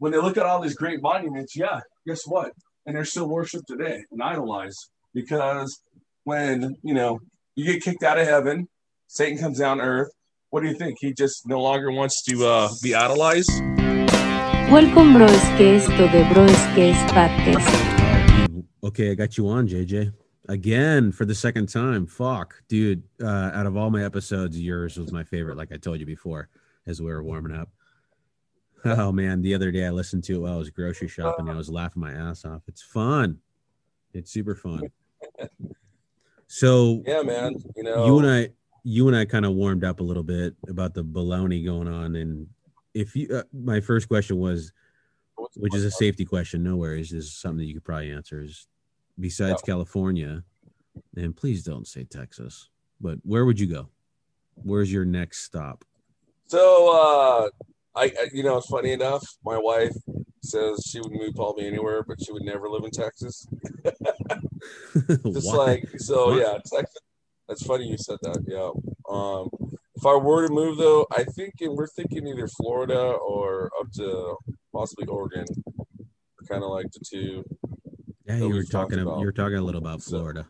[0.00, 2.52] when they look at all these great monuments, yeah, guess what?
[2.86, 5.82] And they're still worshipped today and idolized because
[6.24, 7.20] when you know
[7.54, 8.66] you get kicked out of heaven,
[9.06, 10.10] Satan comes down to earth.
[10.48, 10.96] What do you think?
[11.00, 13.50] He just no longer wants to uh, be idolized.
[14.72, 15.26] Welcome, bro.
[15.26, 18.64] Es que esto de bro es que es podcast.
[18.82, 20.14] Okay, I got you on, JJ.
[20.48, 22.06] Again for the second time.
[22.06, 23.02] Fuck, dude.
[23.22, 25.58] Uh, out of all my episodes, yours was my favorite.
[25.58, 26.48] Like I told you before,
[26.86, 27.68] as we were warming up.
[28.84, 31.48] Oh man, the other day I listened to it while I was grocery shopping.
[31.48, 32.62] And I was laughing my ass off.
[32.66, 33.38] It's fun.
[34.14, 34.90] It's super fun.
[36.52, 37.54] So Yeah, man.
[37.76, 38.48] You know, you and I,
[38.82, 42.16] you and I kind of warmed up a little bit about the baloney going on,
[42.16, 42.48] and
[42.92, 44.72] if you, uh, my first question was,
[45.54, 48.42] which is a safety question, no worries, this is something that you could probably answer.
[48.42, 48.66] Is
[49.20, 50.42] besides California,
[51.16, 52.68] and please don't say Texas,
[53.00, 53.88] but where would you go?
[54.56, 55.84] Where's your next stop?
[56.48, 57.48] So, uh,
[58.00, 59.22] I, you know, it's funny enough.
[59.44, 59.94] My wife
[60.42, 63.46] says she would move probably anywhere, but she would never live in Texas.
[65.32, 66.54] Just like so, yeah.
[66.54, 66.96] Texas.
[67.48, 68.44] That's funny you said that.
[68.46, 68.70] Yeah.
[69.12, 69.48] Um,
[69.96, 74.36] if I were to move though, I think we're thinking either Florida or up to
[74.72, 75.44] possibly Oregon.
[76.48, 77.44] Kind of like the two.
[78.26, 78.98] Yeah, you were talking.
[79.00, 80.48] About, you were talking a little about So- Florida.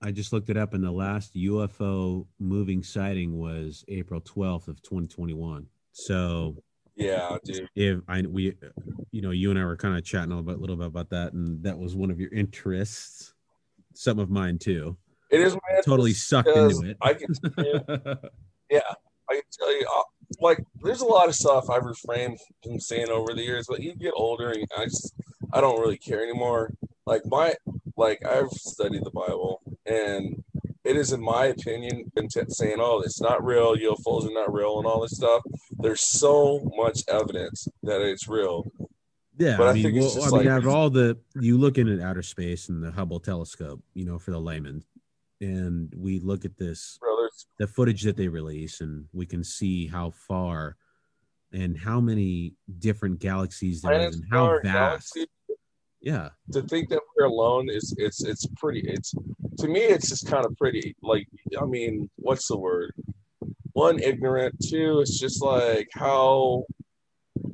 [0.00, 4.80] I just looked it up, and the last UFO moving sighting was April twelfth of
[4.82, 5.66] twenty twenty one.
[5.92, 6.62] So
[6.98, 7.68] Yeah, dude.
[7.76, 8.54] if I we,
[9.12, 11.10] you know, you and I were kind of chatting a little bit, little bit about
[11.10, 13.34] that, and that was one of your interests.
[13.94, 14.96] Some of mine too.
[15.30, 16.96] It is my Totally sucked into it.
[17.00, 17.80] I can you,
[18.70, 18.80] yeah,
[19.30, 20.02] I can tell you, uh,
[20.40, 23.94] like, there's a lot of stuff I've refrained from saying over the years, but you
[23.94, 25.14] get older and I just,
[25.52, 26.72] I don't really care anymore.
[27.06, 27.54] Like, my,
[27.96, 30.42] like, I've studied the Bible and
[30.88, 34.52] it is, in my opinion, been t- saying, oh, it's not real, UFOs are not
[34.52, 35.42] real, and all this stuff.
[35.78, 38.64] There's so much evidence that it's real.
[39.36, 41.18] Yeah, But I I mean, think it's well, I mean, like- out of all the
[41.38, 44.82] you look in at outer space and the Hubble telescope, you know, for the layman,
[45.40, 49.86] and we look at this Brothers, the footage that they release, and we can see
[49.86, 50.76] how far
[51.52, 54.62] and how many different galaxies there is, planets, and how vast.
[54.64, 55.26] galaxies,
[56.00, 59.12] Yeah, to think that we're alone is it's it's pretty it's
[59.58, 61.26] to me it's just kind of pretty like
[61.60, 62.92] i mean what's the word
[63.72, 66.64] one ignorant two it's just like how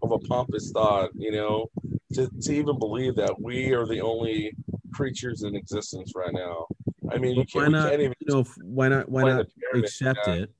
[0.03, 1.67] of a pompous thought you know
[2.13, 4.53] to, to even believe that we are the only
[4.93, 6.67] creatures in existence right now
[7.11, 7.91] i mean you can't, why not?
[7.91, 9.09] can't even You know, why not?
[9.09, 10.51] Why not accept it?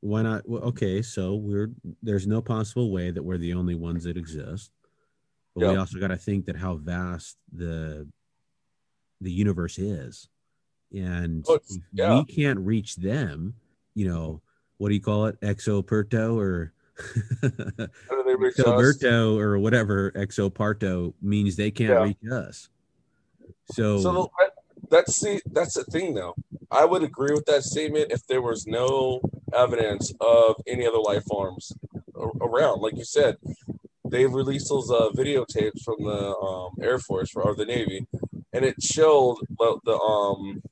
[0.00, 0.48] Why not?
[0.48, 1.70] Well, okay, so we're
[2.02, 4.70] there's no possible way that we're the only ones that exist.
[5.54, 8.06] But we also got to think that how vast the
[9.20, 10.28] the universe is,
[10.92, 11.58] and Oh,
[11.92, 12.14] yeah.
[12.14, 13.54] we can't reach them.
[13.94, 14.42] You know,
[14.76, 15.40] what do you call it?
[15.40, 16.72] Exoperto or
[17.42, 18.66] How do they reach us?
[18.66, 22.04] Exoberto or whatever exoparto means they can't Yeah.
[22.04, 22.68] reach us.
[23.72, 24.30] So, So
[24.88, 26.34] that's the that's the thing, though.
[26.70, 29.20] I would agree with that statement if there was no
[29.52, 31.72] evidence of any other life forms
[32.40, 32.80] around.
[32.80, 33.36] Like you said,
[34.10, 38.06] they've released those uh, videotapes from the um, Air Force or the Navy,
[38.52, 40.62] and it showed the, the um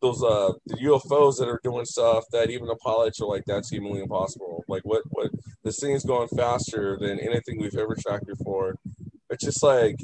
[0.00, 3.70] those uh the UFOs that are doing stuff that even the pilots are like that's
[3.70, 4.64] humanly impossible.
[4.68, 5.30] Like what what
[5.64, 8.76] this thing is going faster than anything we've ever tracked before.
[9.30, 9.96] It's just like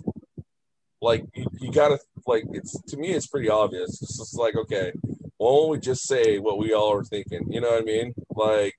[1.00, 4.02] like you, you gotta like it's to me it's pretty obvious.
[4.02, 4.92] It's just like okay,
[5.36, 7.52] why don't we just say what we all are thinking?
[7.52, 8.14] You know what I mean?
[8.34, 8.74] Like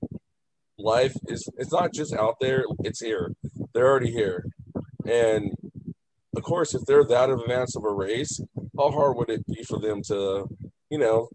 [0.78, 3.32] life is it's not just out there, it's here.
[3.72, 4.46] They're already here.
[5.06, 5.54] And
[6.36, 8.40] of course if they're that advanced of a race,
[8.76, 10.48] how hard would it be for them to,
[10.90, 11.28] you know,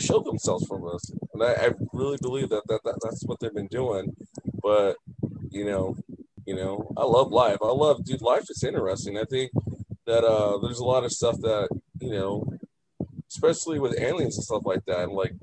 [0.00, 1.10] show themselves from us?
[1.34, 4.14] And I, I really believe that, that, that that's what they've been doing.
[4.62, 4.96] But,
[5.50, 5.96] you know,
[6.46, 7.58] you know, I love life.
[7.62, 9.18] I love dude, life is interesting.
[9.18, 9.52] I think
[10.06, 11.68] that uh there's a lot of stuff that,
[12.00, 12.44] you know,
[13.30, 15.10] especially with aliens and stuff like that.
[15.12, 15.34] Like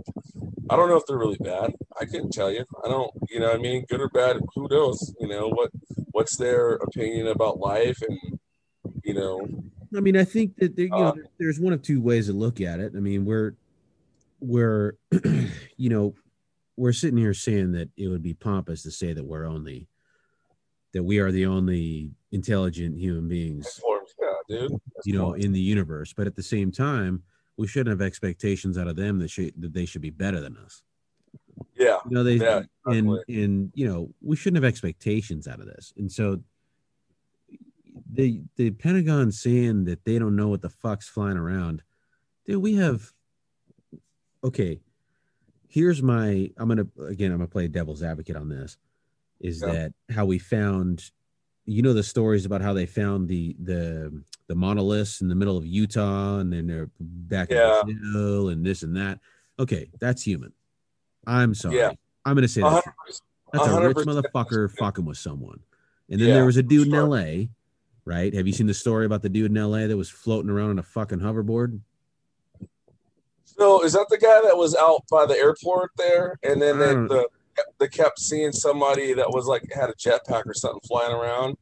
[0.70, 1.74] I don't know if they're really bad.
[2.00, 2.66] I couldn't tell you.
[2.84, 3.86] I don't, you know what I mean?
[3.90, 5.14] Good or bad, who knows?
[5.20, 5.72] You know, what
[6.12, 8.40] what's their opinion about life and
[9.04, 9.48] you know,
[9.96, 12.34] I mean, I think that there, you know, Uh, there's one of two ways to
[12.34, 12.94] look at it.
[12.96, 13.54] I mean, we're
[14.40, 14.94] we're
[15.78, 16.14] you know
[16.78, 19.88] we're sitting here saying that it would be pompous to say that we're only
[20.94, 23.80] that we are the only intelligent human beings.
[24.20, 24.82] Yeah, dude.
[25.06, 26.14] you know, in the universe.
[26.14, 27.24] But at the same time,
[27.58, 30.58] we shouldn't have expectations out of them that should that they should be better than
[30.58, 30.84] us.
[31.78, 31.98] Yeah.
[32.06, 33.44] You know, they Yeah, and definitely.
[33.44, 35.94] and you know we shouldn't have expectations out of this.
[35.98, 36.42] And so
[38.12, 41.84] the the Pentagon saying that they don't know what the fuck's flying around,
[42.46, 42.62] dude.
[42.62, 43.12] We have
[44.44, 44.80] okay.
[45.68, 46.50] Here's my.
[46.58, 47.32] I'm gonna again.
[47.32, 48.78] I'm gonna play devil's advocate on this.
[49.40, 49.72] Is Yeah.
[49.74, 51.12] that how we found
[51.66, 55.56] you know the stories about how they found the the the monoliths in the middle
[55.58, 57.82] of Utah, and then they're back Yeah.
[57.82, 59.20] in Brazil and this and that.
[59.60, 60.52] Okay, that's human.
[61.28, 61.78] I'm sorry.
[61.78, 61.92] Yeah.
[62.26, 63.24] I'm gonna say A that's, hundred percent.
[63.54, 65.60] that's a rich motherfucker fucking with someone.
[66.10, 66.94] And then Yeah, there was a dude in.
[66.94, 67.46] LA,
[68.06, 68.34] right?
[68.34, 70.80] Have you seen the story about the dude in LA that was floating around on
[70.80, 71.80] a fucking hoverboard?
[73.46, 76.94] So is that the guy that was out by the airport there, and then they,
[76.94, 77.28] the
[77.78, 81.58] they kept seeing somebody that was like had a jetpack or something flying around?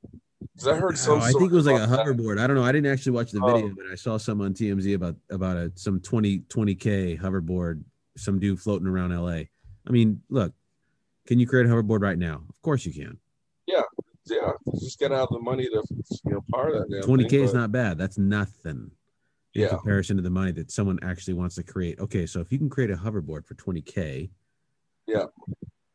[0.54, 1.20] Because I heard some.
[1.20, 2.06] Oh, I think it was like a about that.
[2.06, 2.40] hoverboard.
[2.40, 2.64] I don't know.
[2.64, 3.54] I didn't actually watch the Oh.
[3.56, 7.82] video, but I saw some on TMZ about about a some 20 20k hoverboard,
[8.18, 9.44] some dude floating around LA.
[9.88, 10.54] I mean, look,
[11.28, 12.42] can you create a hoverboard right now?
[12.50, 13.18] Of course you can.
[13.66, 13.82] Yeah,
[14.26, 14.52] yeah.
[14.80, 17.04] just gotta have the money to you know power that.
[17.06, 17.98] 20k is not bad.
[17.98, 18.92] That's nothing
[19.54, 19.70] in Yeah.
[19.70, 22.00] comparison to the money that someone actually wants to create.
[22.00, 24.30] Okay, so if you can create a hoverboard for 20k,
[25.06, 25.26] Yeah.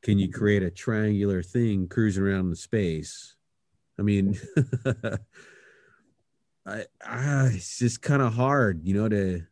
[0.02, 3.36] can you create a triangular thing cruising around in space?
[3.98, 4.38] I mean,
[6.66, 9.42] I, ah, it's just kind of hard, you know, to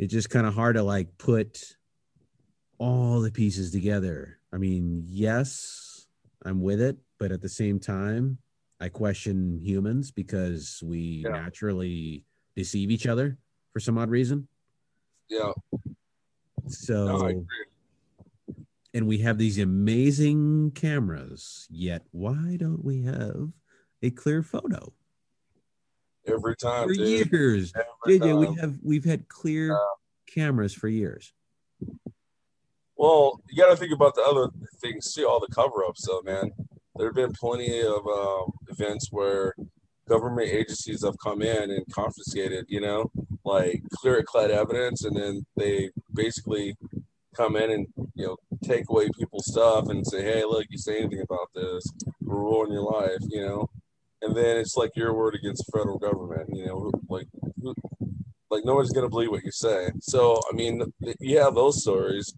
[0.00, 1.76] it's just kind of hard to like put
[2.78, 4.38] all the pieces together.
[4.50, 6.06] I mean, yes,
[6.42, 8.38] I'm with it, but at the same time,
[8.80, 11.32] I question humans because we Yeah.
[11.32, 12.24] naturally
[12.56, 13.36] deceive each other
[13.74, 14.48] for some odd reason.
[15.28, 15.52] Yeah,
[16.66, 17.46] So, no,
[18.94, 23.52] and we have these amazing cameras, yet why don't we have
[24.02, 24.94] a clear photo?
[26.32, 27.32] Every time, For dude.
[27.32, 27.72] years,
[28.06, 29.78] Every JJ, we have we've had clear
[30.26, 31.32] cameras for years.
[32.96, 34.48] Well, you got to think about the other
[34.80, 36.50] things too, all the cover ups, though, man.
[36.96, 39.54] There have been plenty of um, events where
[40.08, 43.10] government agencies have come in and confiscated, you know,
[43.44, 46.76] like clear cut evidence, and then they basically
[47.34, 50.98] come in and, you know, take away people's stuff and say, hey, look, you say
[50.98, 51.84] anything about this,
[52.20, 53.70] we'll ruin your life, you know?
[54.22, 57.28] And then it's like your word against the federal government, you know, like,
[58.50, 59.90] like nobody's gonna believe what you say.
[60.00, 60.82] So I mean,
[61.20, 62.34] you have those stories,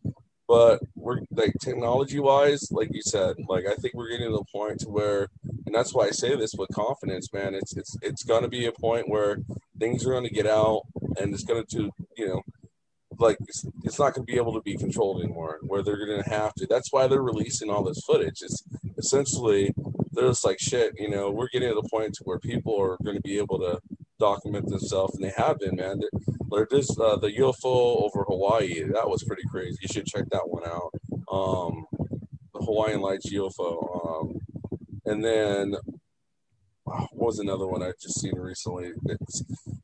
[0.46, 4.44] but we're like technology wise, like you said, like I think we're getting to the
[4.52, 5.28] point to where,
[5.66, 7.54] and that's why I say this with confidence, man.
[7.54, 9.38] It's it's it's gonna be a point where
[9.78, 10.82] things are gonna get out,
[11.18, 12.42] and it's gonna to you know,
[13.18, 15.58] like it's, it's not gonna be able to be controlled anymore.
[15.62, 16.66] Where they're gonna have to.
[16.66, 18.42] That's why they're releasing all this footage.
[18.42, 18.62] It's
[18.98, 19.74] essentially
[20.22, 20.92] they're just like shit.
[20.98, 23.58] You know, we're getting to the point to where people are going to be able
[23.58, 23.80] to
[24.18, 26.00] document themselves, and they have been, man.
[26.50, 28.84] There, this uh, the UFO over Hawaii.
[28.92, 29.78] That was pretty crazy.
[29.82, 30.90] You should check that one out.
[31.30, 31.86] Um,
[32.54, 34.06] the Hawaiian Lights UFO.
[34.06, 34.38] Um,
[35.06, 35.74] and then
[36.86, 38.92] oh, what was another one I just seen recently?
[39.06, 39.42] It's,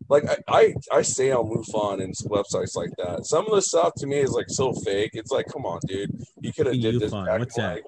[0.09, 3.27] like I, I, I stay on MUFON and websites like that.
[3.27, 5.11] Some of the stuff to me is like so fake.
[5.15, 6.11] It's like, come on, dude.
[6.41, 7.83] You could have did this back what's that?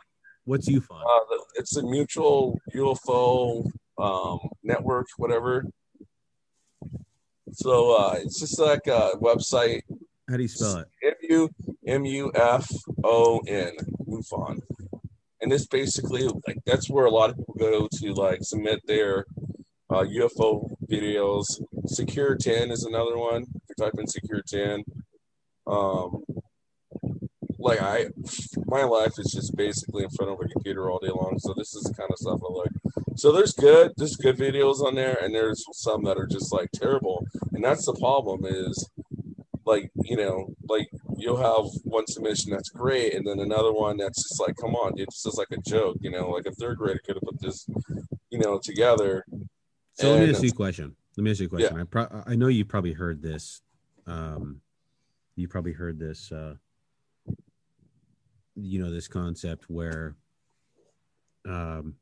[0.44, 1.00] What's UFON?
[1.00, 5.66] uh, the- it's a mutual UFO um, network, whatever.
[7.52, 9.82] So uh, it's just like a website
[10.28, 10.88] How do you spell it?
[11.04, 11.50] M U
[11.86, 12.68] M U F
[13.04, 13.72] O N
[14.08, 14.60] MUFON,
[15.40, 19.26] and this basically like that's where a lot of people go to like submit their
[19.90, 21.44] uh, UFO videos.
[21.86, 23.42] Secure Ten is another one.
[23.42, 24.82] If you type in Secure Ten,
[25.66, 26.22] um,
[27.60, 28.06] like I,
[28.66, 31.38] my life is just basically in front of a computer all day long.
[31.38, 32.70] So this is the kind of stuff I like.
[33.16, 36.70] So there's good, there's good videos on there, and there's some that are just like
[36.72, 37.26] terrible.
[37.52, 38.88] And that's the problem is
[39.66, 40.88] like you know like
[41.18, 44.94] you'll have one submission that's great and then another one that's just like come on
[44.94, 47.38] dude this is like a joke you know like a third grader could have put
[47.42, 47.68] this
[48.30, 49.24] you know together
[49.94, 50.96] So let me ask you a question.
[51.16, 51.78] Let me ask you a question.
[51.78, 53.60] I pro- I know you probably heard this.
[54.06, 54.62] Um,
[55.36, 56.32] you probably heard this.
[56.32, 56.54] Uh,
[58.62, 60.16] you know this concept where,
[61.46, 61.96] um,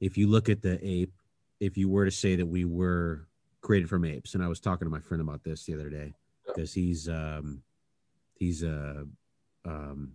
[0.00, 1.12] if you look at the ape,
[1.60, 3.26] if you were to say that we were
[3.60, 6.14] created from apes, and I was talking to my friend about this the other day
[6.46, 7.62] because he's um,
[8.34, 9.06] he's a
[9.64, 10.12] um,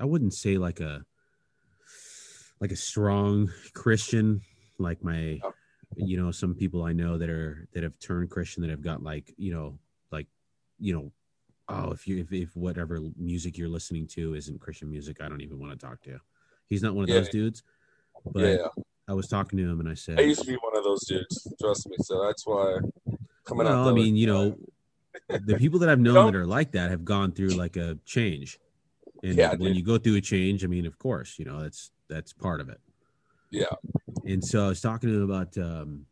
[0.00, 1.04] I wouldn't say like a
[2.60, 4.42] like a strong Christian
[4.78, 5.40] like my
[5.96, 9.02] you know some people i know that are that have turned christian that have got
[9.02, 9.78] like you know
[10.10, 10.26] like
[10.78, 11.10] you know
[11.68, 15.40] oh if you if, if whatever music you're listening to isn't christian music i don't
[15.40, 16.20] even want to talk to you.
[16.66, 17.16] He's not one of Yeah.
[17.16, 17.62] those dudes
[18.32, 18.66] but yeah.
[19.08, 21.04] I was talking to him and i said i used to be one of those
[21.06, 22.78] dudes trust me so that's why
[23.44, 24.56] coming out well, i the- mean you know
[25.28, 28.58] the people that i've known that are like that have gone through like a change.
[29.24, 29.76] And Yeah, when dude.
[29.76, 32.68] you go through a change i mean of course you know that's that's part of
[32.70, 32.80] it.
[33.50, 33.74] Yeah.
[34.24, 36.06] And so I was talking to him about um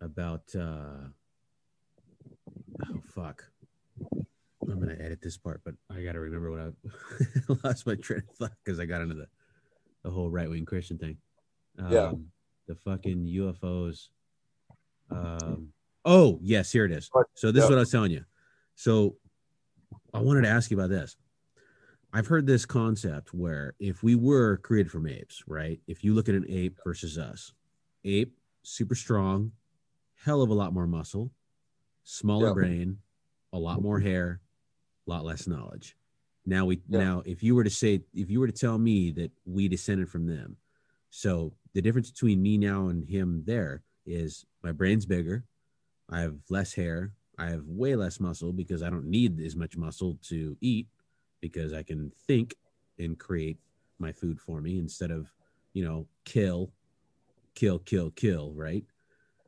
[0.00, 1.08] about uh
[2.90, 3.44] oh fuck.
[4.68, 8.36] I'm gonna edit this part, but I gotta remember what I lost my train of
[8.36, 9.28] thought because I got into the
[10.02, 11.16] the whole right wing Christian thing.
[11.78, 12.12] Um, Yeah.
[12.68, 14.08] The fucking UFOs.
[15.10, 15.68] Um,
[16.04, 17.08] oh, yes, here it is.
[17.34, 18.24] So this is what I was telling you.
[18.74, 19.16] So
[20.12, 21.16] I wanted to ask you about this.
[22.12, 25.80] I've heard this concept where if we were created from apes, right?
[25.86, 27.52] If you look at an ape versus us,
[28.04, 29.52] ape, super strong,
[30.24, 31.30] hell of a lot more muscle,
[32.02, 32.54] smaller Yeah.
[32.54, 32.98] brain,
[33.56, 34.40] a lot more hair,
[35.06, 35.96] a lot less knowledge.
[36.44, 37.00] Now we Yeah.
[37.00, 40.08] now if you were to say if you were to tell me that we descended
[40.08, 40.56] from them,
[41.10, 45.44] so the difference between me now and him there is my brain's bigger,
[46.08, 49.76] I have less hair, I have way less muscle because I don't need as much
[49.76, 50.86] muscle to eat
[51.40, 52.54] because I can think
[52.98, 53.58] and create
[53.98, 55.32] my food for me instead of,
[55.72, 56.72] you know, kill,
[57.54, 58.84] kill, kill, kill, right?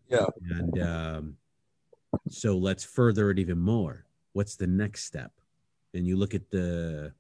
[0.09, 0.27] Yeah.
[0.59, 1.37] And um,
[2.33, 4.05] so let's further it even more.
[4.33, 5.33] What's the next step?
[5.95, 7.13] And you look at the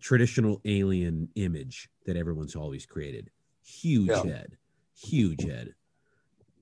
[0.00, 3.30] traditional alien image that everyone's always created
[3.64, 4.22] huge Yeah.
[4.22, 4.56] head,
[4.94, 5.74] huge head,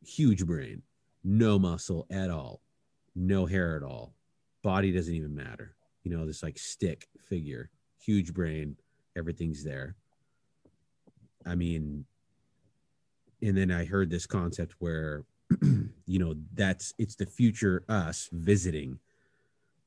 [0.05, 0.83] huge brain,
[1.23, 2.63] no muscle at all,
[3.15, 4.15] no hair at all,
[4.63, 5.77] body doesn't even matter.
[6.03, 8.77] You know, this like stick figure, huge brain,
[9.17, 9.97] everything's there.
[11.47, 12.07] I mean,
[13.43, 15.25] and then I heard this concept where,
[16.07, 18.99] you know, that's it's the future us visiting.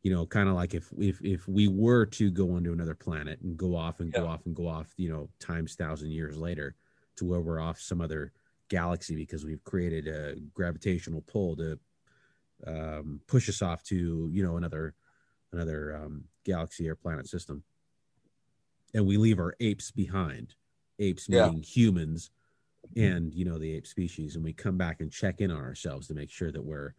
[0.04, 3.42] You know, kind of like if if if we were to go onto another planet
[3.42, 6.76] and go off and go off and go off, you know, times thousand years later,
[7.18, 8.34] to where we're off some other
[8.70, 11.80] galaxy because we've created a gravitational pull to
[12.66, 14.96] um, push us off to you know another
[15.54, 17.64] another um, galaxy or planet system,
[18.94, 20.56] and we leave our apes behind.
[21.00, 21.52] Apes Yeah.
[21.52, 22.32] meaning humans,
[22.96, 26.08] and you know the ape species, and we come back and check in on ourselves
[26.08, 26.94] to make sure that we're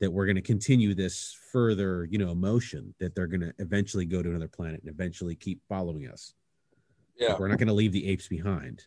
[0.00, 4.04] that we're going to continue this further, you know, motion that they're going to eventually
[4.04, 6.34] go to another planet and eventually keep following us.
[7.18, 7.36] Yeah.
[7.36, 8.84] We're not going to leave the apes behind.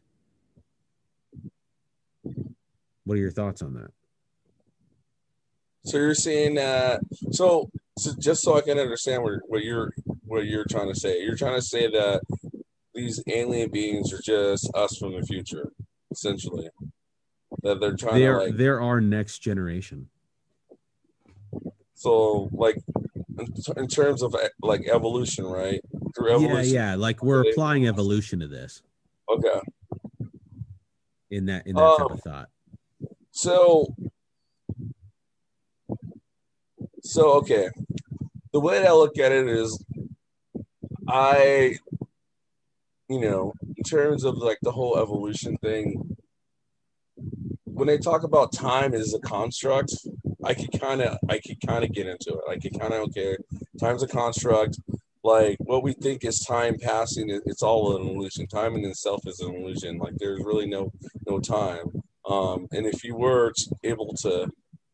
[2.24, 3.92] What are your thoughts on that?
[5.84, 9.94] So you're saying that uh, so, so just so I can understand what, what you're
[10.24, 11.22] what you're trying to say.
[11.24, 12.22] You're trying to say that
[12.94, 15.72] these alien beings are just us from the future,
[16.12, 16.70] essentially.
[17.64, 20.10] That they're trying to like they're our next generation.
[21.94, 22.78] so like
[23.38, 25.82] in, in terms of like evolution, right?
[26.16, 26.74] Through evolution.
[26.74, 26.96] Yeah, yeah.
[26.96, 28.82] Like we're They- applying evolution to this
[29.30, 29.60] Okay.
[31.30, 32.50] in that in that type Um, of thought.
[33.32, 33.96] So,
[37.02, 37.70] so okay.
[38.54, 39.84] The way that I look at it is,
[41.08, 41.76] I,
[43.10, 46.16] you know, in terms of like the whole evolution thing,
[47.64, 49.92] when they talk about time as a construct,
[50.44, 52.42] I could kind of, I could kind of get into it.
[52.48, 53.38] I could kind of okay,
[53.80, 54.80] time's a construct.
[55.24, 58.46] Like what we think is time passing, it's all an illusion.
[58.46, 59.98] Time in itself is an illusion.
[59.98, 60.92] Like there's really no
[61.28, 62.04] no time.
[62.30, 63.52] Um, and if you were
[63.84, 64.48] able to,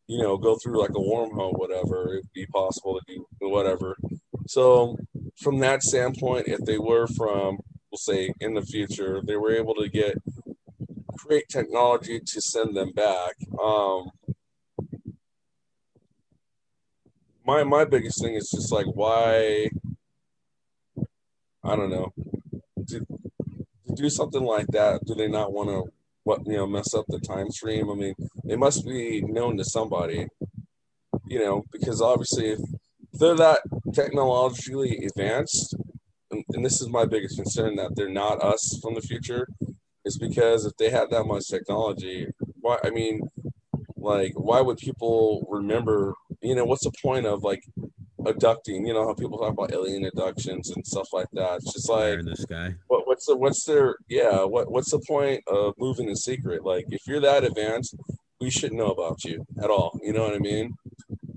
[0.06, 3.98] you know, go through like a wormhole, whatever, it'd be possible to do whatever.
[4.46, 4.96] So,
[5.36, 7.58] from that standpoint, if they were from,
[7.90, 10.16] we'll say, in the future, they were able to get
[11.18, 13.34] create technology to send them back.
[13.62, 14.10] Um,
[17.44, 19.70] my my biggest thing is just like why.
[21.64, 22.12] I don't know.
[22.88, 25.92] To, to do something like that, do they not want to
[26.28, 27.90] what you know mess up the time stream.
[27.90, 28.14] I mean,
[28.44, 30.26] it must be known to somebody,
[31.26, 32.60] you know, because obviously if
[33.14, 33.60] they're that
[33.94, 35.74] technologically advanced,
[36.54, 39.48] and, this is my biggest concern that they're not us from the future,
[40.04, 42.28] is because if they had that much technology,
[42.60, 42.78] why?
[42.84, 43.28] I mean,
[43.96, 46.14] like, why would people remember?
[46.42, 47.62] You know, what's the point of like
[48.26, 48.86] abducting?
[48.86, 51.56] You know how people talk about alien abductions and stuff like that.
[51.56, 52.74] It's just like the sky.
[52.88, 56.84] what what's the what's their yeah what what's the point of moving in secret like
[56.90, 57.96] if you're that advanced
[58.40, 60.72] we shouldn't know about you at all you know what i mean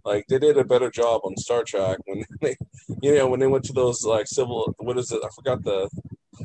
[0.06, 2.56] like they did a better job on star trek when they
[3.02, 5.22] you know when they went to those like civil what is it?
[5.24, 5.90] I forgot the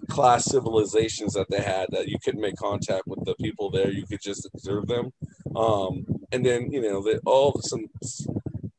[0.09, 3.91] class civilizations that they had that you couldn't make contact with the people there.
[3.91, 5.13] You could just observe them.
[5.55, 7.87] Um and then you know they all some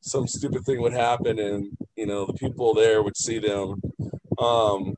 [0.02, 3.82] some stupid thing would happen and you know the people there would see them
[4.38, 4.96] um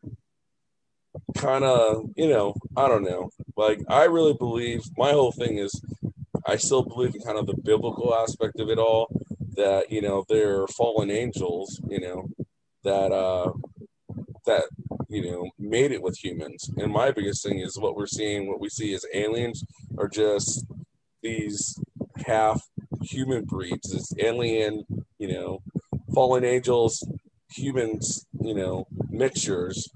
[1.35, 3.29] kind of, you know, I don't know.
[3.55, 5.81] Like, I really believe my whole thing is
[6.45, 9.07] I still believe in kind of the biblical aspect of it all
[9.59, 12.29] that, you know, they're fallen angels, you know,
[12.83, 13.51] that, uh,
[14.45, 14.63] that,
[15.09, 16.71] you know, made it with humans.
[16.77, 19.63] And my biggest thing is what we're seeing, what we see as aliens
[19.97, 20.65] are just
[21.21, 21.77] these
[22.25, 22.61] half
[23.01, 24.85] human breeds, this alien,
[25.17, 25.59] you know,
[26.13, 27.05] fallen angels,
[27.51, 29.89] humans, you know, mixtures.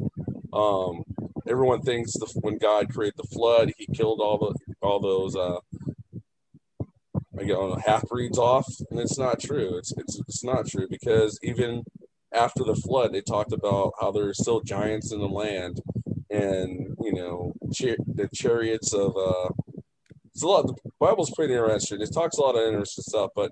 [0.51, 1.03] Um,
[1.47, 5.59] everyone thinks the, when God created the flood, He killed all the all those uh,
[7.39, 9.77] I get on half breeds off, and it's not true.
[9.77, 11.83] It's it's it's not true because even
[12.33, 15.81] after the flood, they talked about how there's still giants in the land,
[16.29, 19.49] and you know char- the chariots of uh,
[20.33, 20.67] it's a lot.
[20.67, 22.01] The Bible's pretty interesting.
[22.01, 23.51] It talks a lot of interesting stuff, but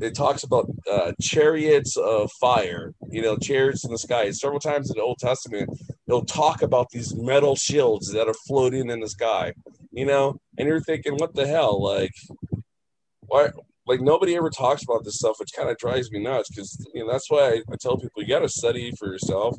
[0.00, 2.92] it talks about uh, chariots of fire.
[3.08, 4.30] You know, chariots in the sky.
[4.30, 5.70] Several times in the Old Testament,
[6.06, 9.54] it'll talk about these metal shields that are floating in the sky.
[9.92, 11.82] You know, and you're thinking, what the hell?
[11.82, 12.12] Like,
[13.34, 13.48] why?
[13.86, 16.50] Like nobody ever talks about this stuff, which kind of drives me nuts.
[16.50, 19.58] Because you know that's why I, I tell people you got to study for yourself.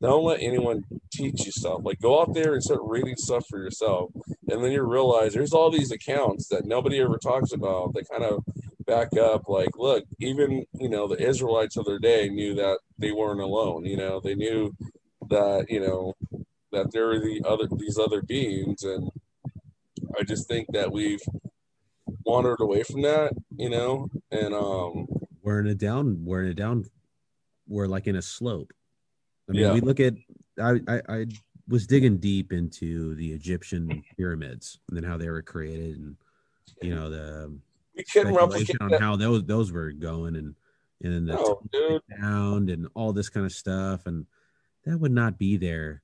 [0.00, 1.80] Don't let anyone teach you stuff.
[1.82, 4.12] Like go out there and start reading stuff for yourself,
[4.48, 7.94] and then you realize there's all these accounts that nobody ever talks about.
[7.94, 8.44] That kind of
[8.86, 9.48] back up.
[9.48, 13.86] Like, look, even you know the Israelites of their day knew that they weren't alone.
[13.86, 14.72] You know, they knew
[15.28, 16.14] that you know
[16.70, 19.10] that there are the other these other beings, and
[20.16, 21.20] I just think that we've
[22.26, 23.32] wandered away from that.
[23.56, 25.06] You know, and um,
[25.42, 26.24] we're in a down.
[26.24, 26.84] We're in a down.
[27.68, 28.72] We're like in a slope.
[29.48, 29.72] I mean, Yeah.
[29.72, 30.14] we look at.
[30.60, 31.26] I, I I
[31.68, 36.16] was digging deep into the Egyptian pyramids and then how they were created, and
[36.82, 37.58] you know the
[38.12, 39.00] couldn't speculation on that.
[39.00, 40.54] how those those were going, and
[41.02, 44.26] and then the No, sound and all this kind of stuff, and
[44.84, 46.02] that would not be there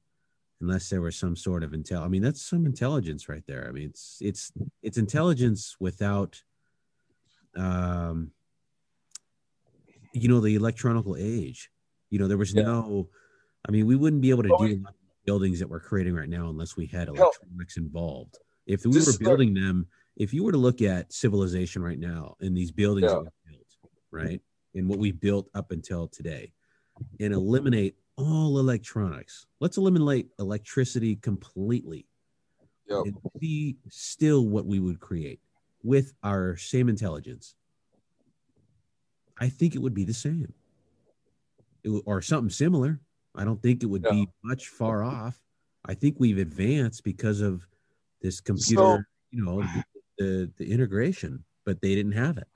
[0.63, 2.03] unless there was some sort of intel.
[2.03, 3.67] I mean, that's some intelligence right there.
[3.69, 6.41] I mean, it's it's it's intelligence without,
[7.57, 8.31] um,
[10.15, 11.71] you know, the electronical age.
[12.11, 12.63] You know, there was Yeah.
[12.63, 13.11] no.
[13.69, 15.69] I mean, we wouldn't be able to Well, do we- a lot of buildings that
[15.69, 18.39] we're creating right now unless we had electronics involved.
[18.67, 22.37] If we This were building them, if you were to look at civilization right now
[22.41, 23.23] in these buildings Yeah.
[23.49, 23.67] built,
[24.11, 24.41] right,
[24.75, 26.53] and what we built up until today,
[27.19, 32.07] and eliminate all electronics, let's eliminate electricity completely
[32.89, 33.05] Yep.
[33.07, 35.41] and see still what we would create
[35.83, 37.55] with our same intelligence.
[39.39, 40.53] I think it would be the same,
[41.85, 43.01] it or something similar.
[43.35, 44.11] I don't think it would Yeah.
[44.13, 45.41] be much far off.
[45.85, 47.67] I think we've advanced because of
[48.21, 49.85] this computer, So- you know, the,
[50.19, 52.49] the the integration, but they didn't have it,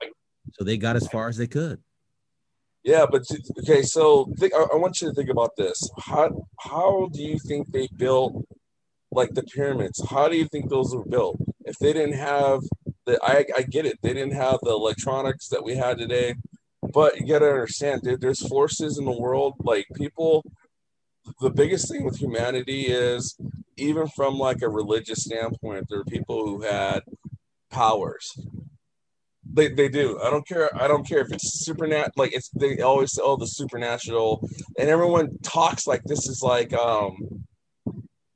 [0.52, 1.82] so they got as far as they could.
[2.86, 3.22] Yeah, but
[3.58, 5.90] okay, so think, I, I want you to think about this.
[5.98, 8.46] How how do you think they built
[9.10, 10.00] like the pyramids?
[10.08, 11.36] How do you think those were built?
[11.64, 12.60] If they didn't have
[13.04, 16.36] the, I I get it, they didn't have the electronics that we had today,
[16.92, 18.20] but you gotta understand, dude.
[18.20, 20.44] There's forces in the world, like people.
[21.40, 23.36] The biggest thing with humanity is,
[23.76, 27.00] even from like a religious standpoint, there are people who had
[27.68, 28.32] powers.
[29.56, 30.20] They, they do.
[30.22, 30.68] I don't care.
[30.76, 32.10] I don't care if it's supernat.
[32.16, 34.46] Like it's they always say, oh, the supernatural,
[34.78, 37.16] and everyone talks like this is like um,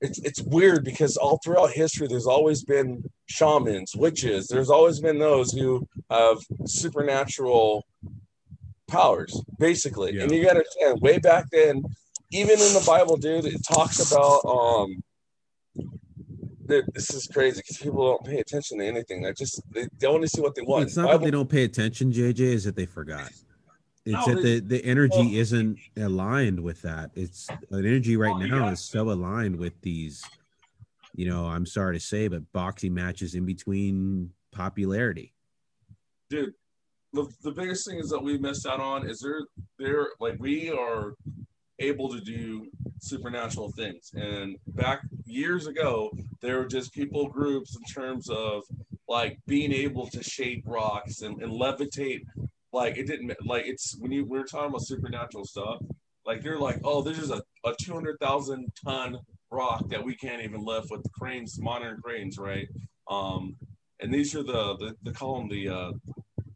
[0.01, 4.49] it's it's weird because all throughout history, there's always been shamans, witches.
[4.49, 7.87] There's always been those who have supernatural
[8.89, 10.15] powers, basically.
[10.15, 10.23] Yeah.
[10.23, 11.83] And you got to understand, way back then,
[12.33, 15.03] even in the Bible, dude, it talks about um.
[16.71, 19.27] Th- This is crazy because people don't pay attention to anything.
[19.27, 20.85] I just they, they only see what they want.
[20.85, 23.31] it's not Bible- that they don't pay attention, JJ, is that they forgot.
[24.07, 27.11] It's No, that the, the energy well- isn't aligned with that.
[27.15, 30.23] It's an energy right Well, now is so aligned with these,
[31.15, 35.35] you know, I'm sorry to say, but boxing matches in between popularity.
[36.31, 36.55] dude
[37.13, 39.41] the, the biggest thing is that we missed out on is there
[39.81, 41.15] there like we are
[41.81, 42.69] able to do
[43.01, 44.11] supernatural things.
[44.15, 48.63] And back years ago there were just people groups in terms of
[49.09, 52.21] like being able to shape rocks and, and levitate.
[52.73, 55.81] Like it didn't like it's when you we are talking about supernatural stuff
[56.25, 59.19] like they're like oh this is a, a 200000 ton
[59.51, 62.69] rock that we can't even lift with the cranes modern cranes right?
[63.11, 63.57] Um
[64.01, 65.93] and these are the the they call them the uh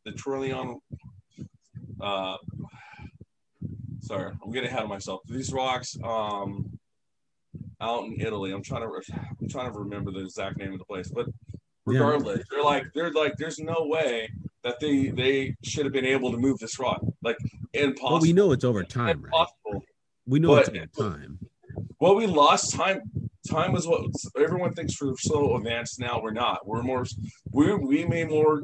[0.04, 0.76] the trilithon
[2.00, 2.36] uh
[4.04, 6.78] sorry i'm getting ahead of myself these rocks um
[7.80, 8.88] out in italy i'm trying to
[9.40, 11.26] i'm trying to remember the exact name of the place but
[11.86, 11.98] Yeah.
[12.00, 14.28] regardless they're like they're like there's no way
[14.62, 17.36] that they they should have been able to move this rock like
[17.72, 19.32] impossible Well, we know it's over time, right?
[19.32, 19.84] impossible
[20.26, 21.38] We know it's over time.
[22.00, 23.02] well, we lost time.
[23.50, 24.06] Time is what
[24.38, 26.18] everyone thinks we're so advanced now.
[26.22, 26.66] We're not.
[26.66, 27.04] We're more.
[27.52, 28.62] We we may more.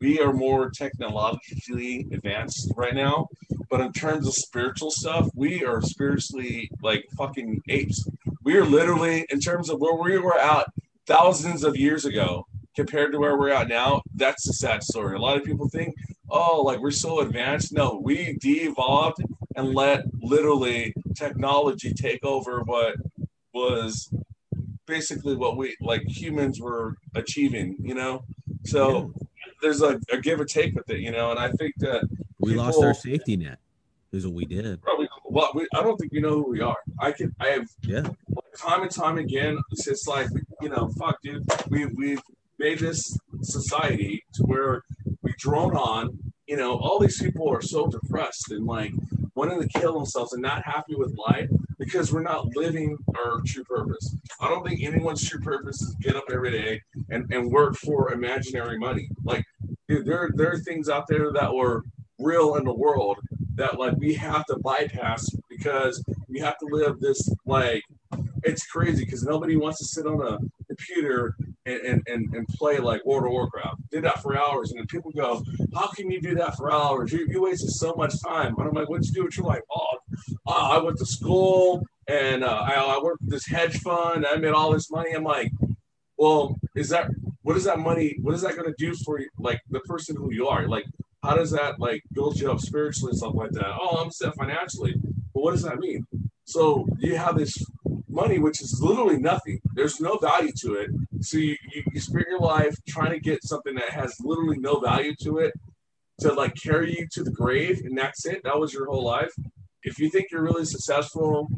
[0.00, 3.28] We are more technologically advanced right now,
[3.68, 8.08] but in terms of spiritual stuff, we are spiritually like fucking apes.
[8.42, 10.66] We are literally in terms of where we were at
[11.06, 14.00] thousands of years ago compared to where we're at now.
[14.14, 15.16] That's a sad story.
[15.16, 15.94] A lot of people think,
[16.30, 17.72] oh, like we're so advanced.
[17.72, 19.22] No, we de-evolved
[19.56, 22.94] and let literally technology take over what
[23.52, 24.10] was
[24.86, 28.24] basically what we like humans were achieving, you know.
[28.64, 29.12] So
[29.62, 31.30] there's a, a give or take with it, you know.
[31.30, 33.58] And I think that We lost our safety net.
[34.12, 34.82] Is what we did.
[34.82, 36.76] probably well, we, I don't think we know who we are.
[36.98, 38.02] I can I have Yeah.
[38.58, 39.56] time and time again.
[39.70, 40.26] It's just like
[40.60, 41.44] you know, fuck, dude.
[41.68, 42.20] We we've
[42.58, 44.82] made this society to where
[45.22, 46.18] we drone on.
[46.48, 48.92] You know, all these people are so depressed and like
[49.36, 53.62] wanting to kill themselves and not happy with life because we're not living our true
[53.64, 54.16] purpose.
[54.40, 58.12] I don't think anyone's true purpose is get up every day and, and work for
[58.12, 59.08] imaginary money.
[59.24, 59.44] Like,
[59.98, 61.84] there there are things out there that were
[62.18, 63.18] real in the world
[63.54, 67.82] that like we have to bypass because we have to live this like
[68.42, 73.04] it's crazy because nobody wants to sit on a computer and, and, and, play like
[73.04, 73.76] World of Warcraft.
[73.90, 75.42] Did that for hours, and then people go,
[75.74, 77.12] "How can you do that for hours?
[77.12, 79.60] You, you wasted so much time." And I'm like, "What'd you do with your life?"
[79.70, 79.98] Oh,
[80.46, 84.26] uh, I went to school and uh, I, I worked this hedge fund.
[84.26, 85.12] I made all this money.
[85.12, 85.52] I'm like,
[86.18, 87.10] well, is that
[87.50, 88.14] what is that money?
[88.22, 90.68] What is that going to do for you, like the person who you are?
[90.68, 90.84] Like,
[91.24, 93.66] how does that like build you up spiritually and stuff like that?
[93.66, 94.94] Oh, I'm set financially,
[95.34, 96.06] but what does that mean?
[96.44, 97.60] So you have this
[98.08, 99.58] money, which is literally nothing.
[99.74, 100.90] There's no value to it.
[101.22, 104.78] So you, you, you spend your life trying to get something that has literally no
[104.78, 105.52] value to it
[106.20, 108.42] to like carry you to the grave, and that's it.
[108.44, 109.32] That was your whole life.
[109.82, 111.48] If you think you're really successful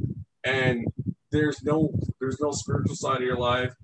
[0.42, 0.86] and
[1.30, 3.74] there's no there's no spiritual side of your life,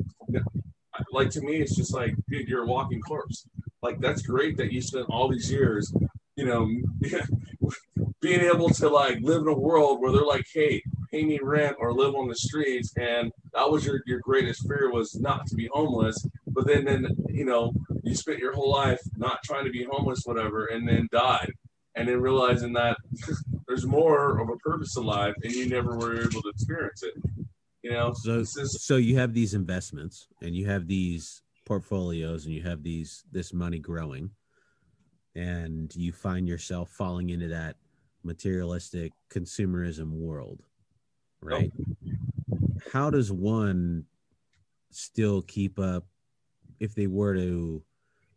[1.12, 3.46] like to me, it's just like, dude, you're a walking corpse.
[3.82, 5.92] Like that's great that you spent all these years,
[6.36, 6.68] you know,
[8.20, 11.76] being able to like live in a world where they're like, hey, pay me rent
[11.78, 15.54] or live on the streets, and that was your your greatest fear was not to
[15.54, 16.26] be homeless.
[16.46, 20.22] But then then you know you spent your whole life not trying to be homeless,
[20.24, 21.52] whatever, and then died,
[21.94, 22.96] and then realizing that
[23.68, 27.14] there's more of a purpose in life, and you never were able to experience it.
[27.88, 32.54] You know, So is so you have these investments and you have these portfolios and
[32.54, 34.30] you have these this money growing
[35.34, 37.76] and you find yourself falling into that
[38.24, 40.62] materialistic consumerism world
[41.40, 41.72] right?
[42.92, 44.04] How does one
[44.90, 46.06] still keep up
[46.80, 47.84] if they were to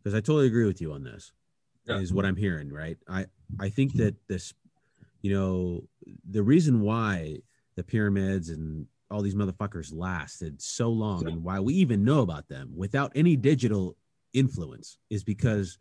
[0.02, 1.32] because i totally agree with you on this
[1.86, 1.98] Yeah.
[1.98, 2.98] is what i'm hearing right?
[3.08, 3.26] I
[3.58, 4.54] i think that this
[5.22, 5.88] you know
[6.28, 7.38] the reason why
[7.76, 12.48] the pyramids and all these motherfuckers lasted so long and why we even know about
[12.48, 13.96] them without any digital
[14.32, 15.78] influence is because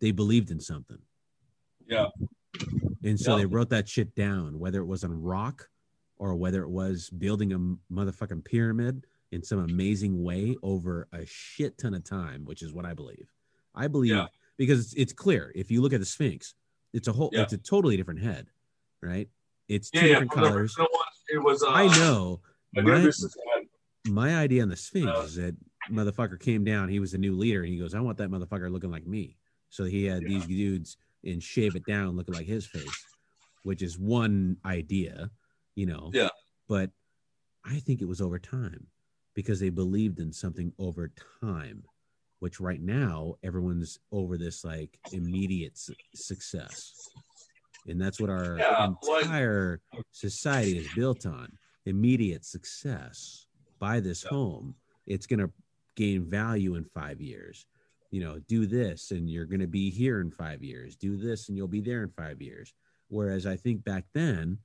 [0.00, 0.98] they believed in something
[1.88, 2.06] yeah,
[3.04, 3.38] and so Yeah.
[3.38, 5.68] they wrote that shit down, whether it was on rock
[6.18, 7.58] or whether it was building a
[7.92, 12.84] motherfucking pyramid in some amazing way over a shit ton of time, which is what
[12.84, 13.32] I believe.
[13.74, 14.26] I believe Yeah.
[14.56, 16.54] because it's, it's clear if you look at the Sphinx,
[16.92, 17.42] it's a whole, Yeah.
[17.42, 18.48] it's a totally different head,
[19.00, 19.28] right?
[19.68, 20.74] It's two different colors.
[21.36, 21.50] You know what?
[21.50, 21.62] It was.
[21.62, 22.40] Uh, I know.
[22.74, 23.36] My, knew this is
[24.06, 25.56] my idea on the Sphinx Uh, is that
[25.90, 26.88] motherfucker came down.
[26.88, 29.36] He was the new leader, and he goes, "I want that motherfucker looking like me."
[29.70, 30.28] So he had Yeah.
[30.28, 33.04] these dudes and shave it down, looking like his face,
[33.64, 35.30] which is one idea,
[35.74, 36.10] you know.
[36.14, 36.28] Yeah.
[36.68, 36.90] But
[37.64, 38.86] I think it was over time
[39.34, 41.82] because they believed in something over time,
[42.38, 46.92] which right now everyone's over this like immediate su- success,
[47.88, 48.88] and that's what our Yeah,
[49.22, 49.80] entire
[50.12, 51.48] society is built on
[51.84, 53.46] immediate success
[53.78, 54.30] buy this Yeah.
[54.30, 54.74] home.
[55.06, 55.52] It's going to
[55.96, 57.66] gain value in five years.
[58.10, 60.96] You know do this and you're going to be here in five years.
[60.96, 62.72] Do this and you'll be there in five years.
[63.08, 64.58] Whereas i think back then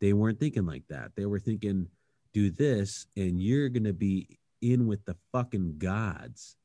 [0.00, 1.12] they weren't thinking like that.
[1.16, 1.88] They were thinking
[2.32, 6.56] do this and you're going to be in with the fucking gods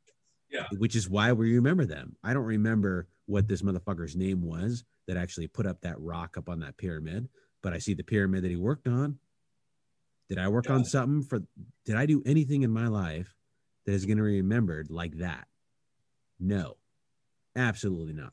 [0.51, 0.65] Yeah.
[0.77, 5.17] which is why we remember them i don't remember what this motherfucker's name was that
[5.17, 7.29] actually put up that rock up on that pyramid
[7.61, 9.17] but i see the pyramid that he worked on
[10.31, 11.41] did I work on something for?
[11.83, 13.35] Did I do anything in my life
[13.85, 15.45] that is going to be remembered like that?
[16.39, 16.77] No,
[17.53, 18.31] absolutely not.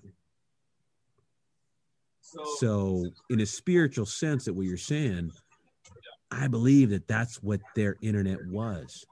[2.21, 5.33] so, So, in a spiritual sense, that what you're saying,
[6.31, 9.05] I believe that that's what their internet was.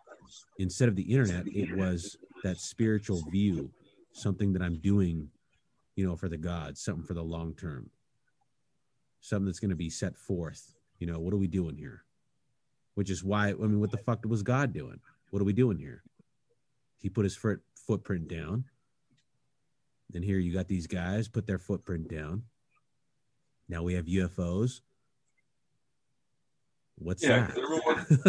[0.61, 3.70] Instead of the internet, it was that spiritual view,
[4.12, 5.28] something that I'm doing,
[5.96, 7.90] you know, for the gods, something for the long term,
[9.20, 10.74] something that's going to be set forth.
[10.98, 12.04] You know, what are we doing here?
[12.94, 15.00] Which is why, I mean, what the fuck was God doing?
[15.30, 16.02] What are we doing here?
[16.98, 18.64] He put his foot, footprint down.
[20.09, 22.44] Then here you got these guys put their footprint down.
[23.68, 24.80] Now we have UFOs.
[26.94, 27.56] What's Yeah, that?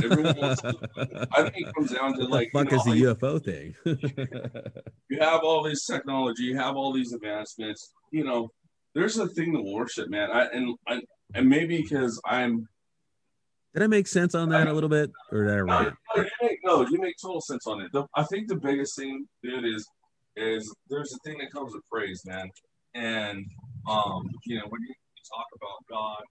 [0.04, 2.92] Everyone- wants I think it comes down to what like the fuck you is the
[3.16, 3.76] UFO thing?
[5.10, 7.94] you have all this technology, you have all these advancements.
[8.12, 8.50] You know,
[8.96, 10.32] there's a thing to worship, man.
[10.32, 11.02] I and I,
[11.34, 12.68] and maybe because I'm
[13.74, 15.96] Did I make sense on that a little bit, or did I No, rant?
[16.16, 17.92] no, you make, no, you make total sense on it.
[17.94, 19.88] The, I think the biggest thing, dude, is
[20.36, 22.50] is there's a thing that comes with praise, man.
[22.96, 23.46] And
[23.90, 24.94] um, you know, when you
[25.32, 26.24] talk about God,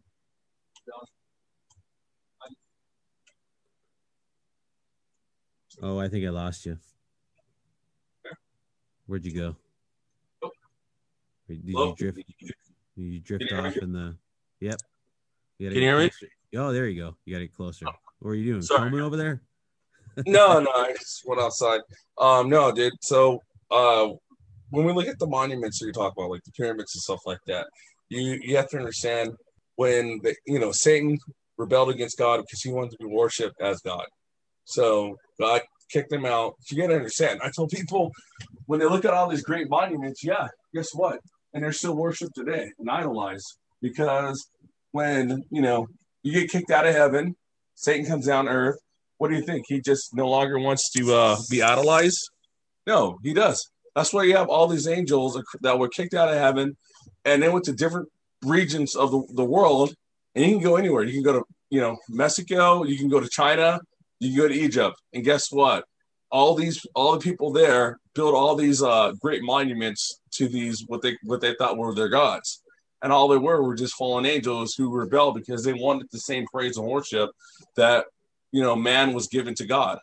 [5.83, 6.79] Oh, I think I lost you.
[9.07, 9.57] Where'd you go?
[10.43, 10.51] Oh.
[11.49, 12.17] Did you drift?
[12.17, 12.25] Did
[12.97, 14.17] you drift you off in the?
[14.61, 14.81] Yep.
[15.59, 16.11] You Can you hear me?
[16.57, 17.17] Oh, there you go.
[17.25, 17.87] You got to get closer.
[18.21, 18.63] What are you doing?
[18.63, 19.01] Sorry.
[19.01, 19.43] Over there?
[20.27, 21.81] no, no, I just went outside.
[22.19, 22.93] Um, no, dude.
[23.01, 24.09] So, uh,
[24.71, 27.21] when we look at the monuments that you talk about, like the pyramids and stuff
[27.27, 27.67] like that,
[28.09, 29.33] you you have to understand
[29.77, 31.19] when the you know Satan
[31.59, 34.07] rebelled against God because he wanted to be worshipped as God.
[34.65, 36.55] So God kicked them out.
[36.71, 37.41] You got to understand.
[37.43, 38.11] I tell people
[38.67, 41.21] when they look at all these great monuments, yeah, guess what?
[41.55, 44.49] And they're still worshipped today and idolized because
[44.93, 45.87] when you know
[46.23, 47.37] you get kicked out of heaven,
[47.75, 48.79] Satan comes down earth
[49.19, 49.65] what do you think?
[49.69, 52.31] He just no longer wants to uh, be idolized?
[52.87, 53.71] No, he does.
[53.95, 56.77] That's why you have all these angels that were kicked out of heaven
[57.25, 58.09] and they went to different
[58.45, 59.95] regions of the, the world.
[60.35, 61.05] And you can go anywhere.
[61.05, 63.81] You can go to, you know, Mexico, you can go to China,
[64.21, 64.97] you go to Egypt.
[65.13, 65.85] And guess what?
[66.31, 71.03] All these, all the people there built all these uh, great monuments to these what
[71.03, 72.63] they what they thought were their gods.
[73.03, 76.47] And all they were were just fallen angels who rebelled because they wanted the same
[76.47, 77.31] praise and worship
[77.77, 78.07] that
[78.53, 79.99] you know man was given to god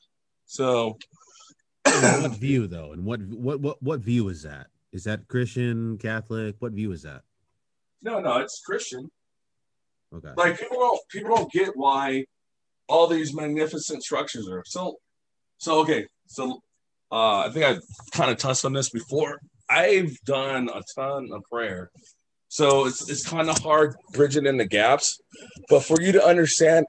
[0.46, 0.98] so
[1.92, 2.92] what view though?
[2.94, 4.68] And what what what what view is that?
[4.92, 6.56] Is that Christian, Catholic?
[6.60, 7.22] What view is that?
[8.02, 9.10] no no it's christian
[10.14, 10.30] Okay.
[10.36, 12.26] like people don't people don't get why
[12.94, 14.64] all these magnificent structures are.
[14.68, 14.98] So
[15.58, 16.06] so okay.
[16.28, 16.62] So
[17.12, 17.78] uh i think i
[18.18, 19.40] kind of touched on this before.
[19.68, 21.90] I've done a ton of prayer.
[22.50, 25.20] So it's it's kind of hard bridging in the gaps
[25.70, 26.86] but for you to understand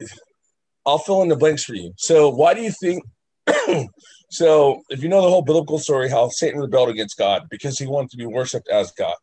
[0.86, 1.92] i'll fill in the blanks for you.
[1.96, 3.04] So why do you think
[4.30, 7.86] so if you know the whole biblical story how satan rebelled against god because he
[7.86, 9.14] wanted to be worshipped as god.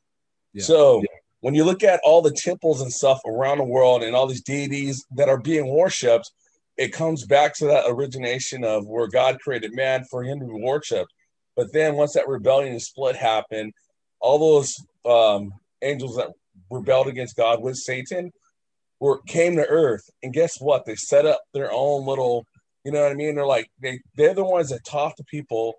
[0.54, 0.64] Yeah.
[0.64, 1.04] so
[1.44, 4.42] when you look at all the temples and stuff around the world and all these
[4.42, 6.32] deities that are being worshipped,
[6.78, 10.54] it comes back to that origination of where God created man for him to be
[10.54, 11.12] worshipped.
[11.58, 13.74] But then once that rebellion and split happened,
[14.22, 15.52] all those um,
[15.82, 16.30] angels that
[16.72, 18.32] rebelled against God with Satan
[19.02, 20.10] were came to earth.
[20.24, 20.86] And guess what?
[20.86, 22.46] They set up their own little,
[22.86, 23.36] you know what I mean?
[23.36, 25.74] They're like they they're the ones that taught the people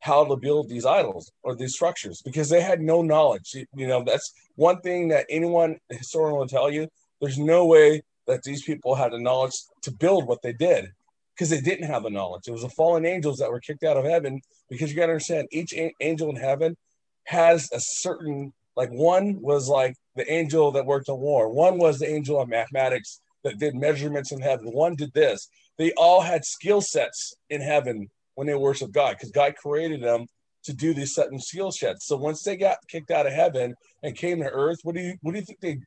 [0.00, 3.54] how to build these idols or these structures because they had no knowledge.
[3.74, 6.88] You, know, that's one thing that anyone historian will tell you.
[7.20, 10.86] There's no way that these people had the knowledge to build what they did
[11.34, 12.44] because they didn't have the knowledge.
[12.46, 15.12] It was the fallen angels that were kicked out of heaven because you got to
[15.12, 16.76] understand each a- angel in heaven
[17.24, 21.48] has a certain like one was like the angel that worked on war.
[21.48, 24.72] One was the angel of mathematics that did measurements in heaven.
[24.72, 25.48] One did this.
[25.78, 30.28] They all had skill sets in heaven when they worship God because God created them
[30.62, 32.06] to do these certain skill sets.
[32.06, 33.74] So once they got kicked out of heaven
[34.04, 35.78] and came to earth, what do you what do you think they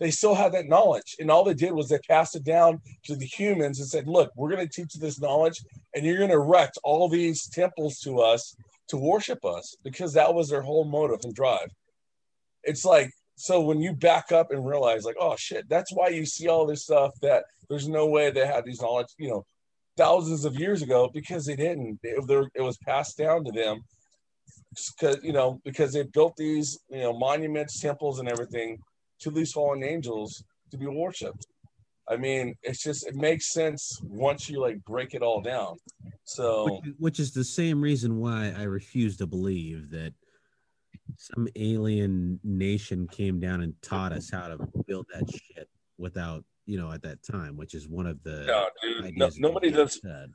[0.00, 1.14] they still had that knowledge?
[1.20, 4.32] And all they did was they passed it down to the humans and said, "Look,
[4.34, 5.60] we're going to teach you this knowledge,
[5.94, 8.56] and you're going to erect all these temples to us
[8.88, 11.68] to worship us," because that was their whole motive and drive.
[12.64, 16.26] It's like so when you back up and realize, like, oh shit, that's why you
[16.26, 19.44] see all this stuff that there's no way they had these knowledge, you know,
[19.96, 21.98] thousands of years ago because they didn't.
[22.02, 23.82] It, it was passed down to them
[24.96, 28.78] because you know because they built these you know monuments, temples, and everything
[29.20, 31.46] to these fallen angels to be worshipped.
[32.08, 35.76] I mean, it's just it makes sense once you like break it all down.
[36.24, 40.14] So which, which is the same reason why I refuse to believe that
[41.16, 46.78] some alien nation came down and taught us how to build that shit without, you
[46.78, 50.00] know, at that time, which is one of the no, dude, no, nobody does.
[50.00, 50.30] said.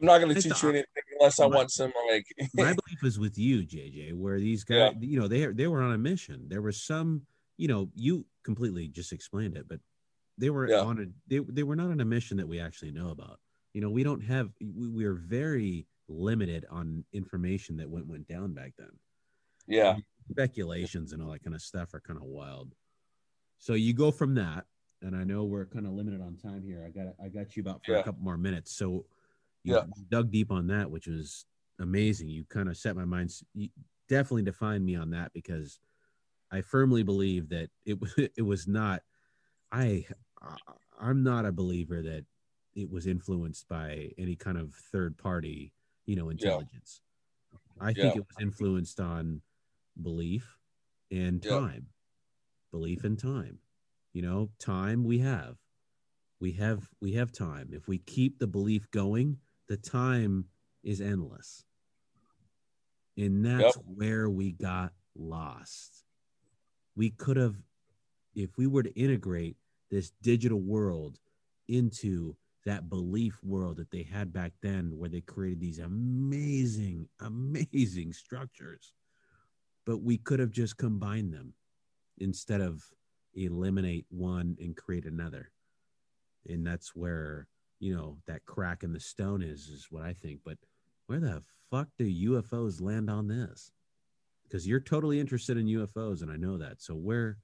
[0.00, 0.86] I'm not going to teach you anything
[1.18, 2.26] unless I want some like.
[2.54, 4.90] My belief is with you, JJ, where these Yeah.
[4.92, 6.46] guys, you know, they they were on a mission.
[6.48, 7.22] There was some,
[7.56, 9.80] you know, you completely just explained it, but
[10.38, 10.80] they were Yeah.
[10.80, 13.38] on a they they were not on a mission that we actually know about.
[13.72, 18.26] You know, we don't have we, we are very limited on information that went went
[18.28, 18.90] down back then.
[19.66, 19.96] yeah,
[20.30, 22.74] speculations and all that kind of stuff are kind of wild.
[23.58, 24.66] So you go from that,
[25.04, 26.84] and I know we're kind of limited on time here.
[26.86, 28.00] I got I got you about for Yeah.
[28.00, 28.72] a couple more minutes.
[28.72, 29.06] So
[29.64, 29.84] you Yeah.
[30.10, 31.46] dug deep on that, which was
[31.80, 32.28] amazing.
[32.28, 33.32] You kind of set my mind.
[33.54, 33.70] You
[34.08, 35.80] definitely defined me on that because
[36.52, 39.02] I firmly believe that it was it was not.
[39.72, 40.06] I
[40.98, 42.26] I'm not a believer that
[42.74, 45.74] it was influenced by any kind of third party,
[46.06, 47.02] you know, intelligence.
[47.80, 48.16] I think Yeah.
[48.16, 49.42] it was influenced on
[50.02, 50.58] belief
[51.10, 51.50] and Yeah.
[51.50, 51.88] time.
[52.72, 53.60] Belief and time.
[54.14, 55.56] You know, time we have.
[56.40, 57.70] we have we have time.
[57.72, 60.46] If we keep the belief going, the time
[60.82, 61.64] is endless.
[63.16, 63.84] And that's Yep.
[63.86, 66.04] where we got lost.
[66.96, 67.56] We could have,
[68.34, 69.56] if we were to integrate
[69.90, 71.18] this digital world
[71.68, 78.12] into that belief world that they had back then, where they created these amazing, amazing
[78.12, 78.92] structures,
[79.86, 81.54] but we could have just combined them
[82.18, 82.82] instead of
[83.34, 85.50] eliminate one and create another.
[86.48, 87.46] And that's where,
[87.80, 90.40] you know, that crack in the stone is, is what I think.
[90.44, 90.58] But
[91.06, 93.72] where the fuck do UFOs land on this?
[94.44, 96.80] Because you're totally interested in UFOs, and I know that.
[96.82, 97.38] So where,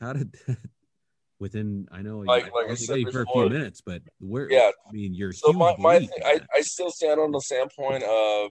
[0.00, 0.58] how did that
[1.40, 1.88] within?
[1.90, 4.50] I know Like- I like I said for a few minutes, but where?
[4.50, 4.70] Yeah.
[4.88, 6.40] I mean, you're So my, my thing, I.
[6.54, 8.50] I still stand on the standpoint of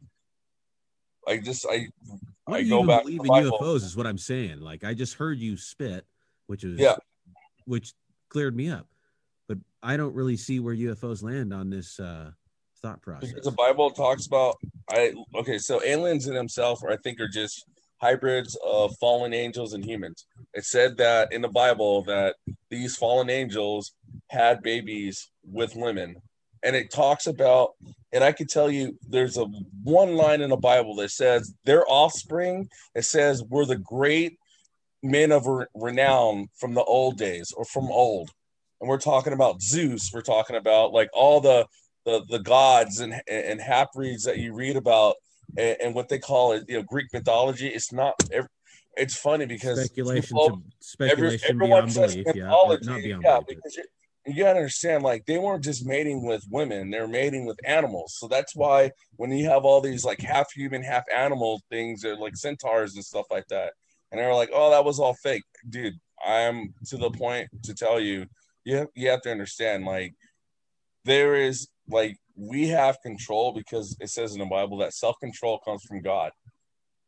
[1.27, 1.87] I just I
[2.45, 3.27] Why I do you go even back believe in.
[3.27, 3.77] UFOs?
[3.83, 4.59] Is what I'm saying.
[4.61, 6.05] Like I just heard you spit,
[6.47, 6.95] which was Yeah.
[7.65, 7.93] which
[8.29, 8.87] cleared me up.
[9.47, 12.31] But I don't really see where UFOs land on this uh,
[12.81, 13.29] thought process.
[13.29, 14.57] because the Bible talks about
[14.91, 17.65] I okay, so aliens in themselves I think are just
[18.01, 20.25] hybrids of fallen angels and humans.
[20.53, 22.35] It said that in the Bible that
[22.69, 23.93] these fallen angels
[24.29, 26.15] had babies with women.
[26.63, 27.71] And it talks about
[28.11, 29.45] and I can tell you there's a
[29.83, 34.37] one line in the Bible that says their offspring it says we're the great
[35.05, 38.31] men of re- renown from the old days or from old.
[38.81, 41.67] And we're talking about Zeus, we're talking about like all the
[42.05, 45.15] the the gods and and half breeds that you read about
[45.57, 47.67] and, and what they call it, you know, Greek mythology.
[47.67, 48.15] It's not.
[48.97, 52.35] It's funny because speculation people- to speculation everyone beyond says belief.
[52.35, 53.45] Yeah, not beyond yeah, belief.
[53.47, 53.83] because you,
[54.27, 58.15] you gotta understand, like they weren't just mating with women; they're mating with animals.
[58.17, 62.15] So that's why when you have all these like half human, half animal things, or
[62.15, 63.73] like centaurs and stuff like that,
[64.15, 67.99] and they're like, "Oh, that was all fake, dude." I'm to the point to tell
[67.99, 68.25] you,
[68.63, 70.13] you have, you have to understand, like
[71.03, 75.59] there is like we have control because it says in the Bible that self control
[75.59, 76.31] comes from God.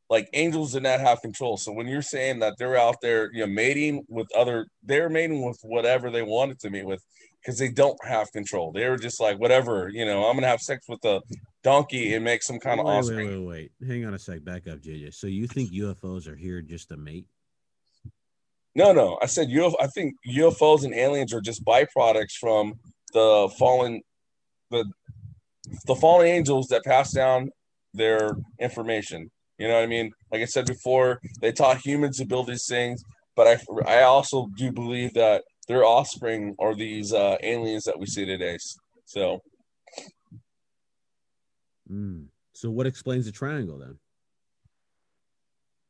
[0.09, 1.57] Like angels did not have control.
[1.57, 5.45] So when you're saying that they're out there, you know, mating with other, they're mating
[5.45, 7.03] with whatever they wanted to mate with
[7.41, 8.71] because they don't have control.
[8.71, 11.21] They were just like, whatever, you know, I'm gonna have sex with a
[11.67, 13.71] donkey and make some kind of wait, wait, wait, wait.
[13.85, 14.41] Hang on a sec.
[14.41, 15.13] Back up, JJ.
[15.13, 17.25] So you think UFOs are here just to mate?
[18.73, 19.75] No, no, I said UFO.
[19.77, 22.75] I think UFOs and aliens are just byproducts from
[23.11, 24.01] the fallen,
[24.71, 24.85] the
[25.85, 27.51] the fallen angels that pass down
[27.93, 29.29] their information.
[29.57, 30.13] You know what I mean?
[30.31, 33.03] Like I said before, they taught humans to build these things,
[33.35, 38.05] but I I also do believe that their offspring are these uh, aliens that we
[38.05, 38.57] see today.
[39.03, 39.41] So
[41.91, 42.25] Mm.
[42.53, 43.97] So what explains the triangle then?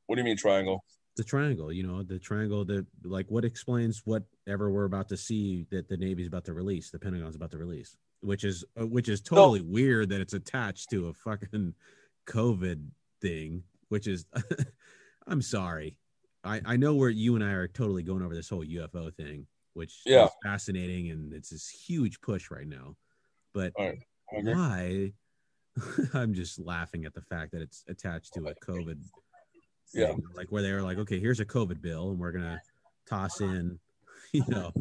[0.07, 0.83] what do you mean triangle?
[1.17, 5.65] The triangle, you know, the triangle that like what explains whatever we're about to see
[5.69, 9.09] that the Navy's about to release, the Pentagon's about to release, which is uh, which
[9.09, 11.73] is totally weird that it's attached to a fucking
[12.27, 12.85] COVID
[13.21, 14.25] thing, which is
[15.27, 15.97] I'm sorry.
[16.43, 19.45] I, I know where you and I are totally going over this whole UFO thing,
[19.73, 20.25] which Yeah.
[20.25, 22.95] is fascinating and it's this huge push right now.
[23.53, 23.97] But right.
[24.31, 25.11] Why
[26.13, 29.03] I'm just laughing at the fact that it's attached to a COVID
[29.93, 30.05] Yeah.
[30.07, 30.23] thing.
[30.35, 32.61] Like where they're like, okay, here's a COVID bill, and we're gonna
[33.07, 33.79] toss in,
[34.33, 34.73] you know,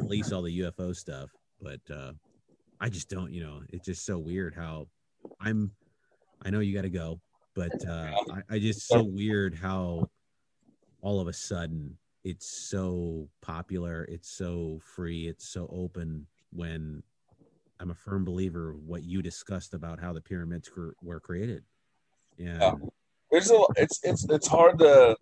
[0.00, 1.30] release all the UFO stuff.
[1.60, 2.14] But uh
[2.80, 4.88] I just don't, you know, it's just so weird how
[5.40, 5.76] I'm
[6.44, 7.22] I know you gotta go,
[7.54, 10.10] but uh I, I just so weird how
[11.00, 17.02] all of a sudden it's so popular, it's so free, it's so open when
[17.80, 21.64] I'm a firm believer of what you discussed about how the pyramids cr- were created.
[22.38, 22.74] And Yeah.
[23.30, 25.16] there's a it's it's it's hard to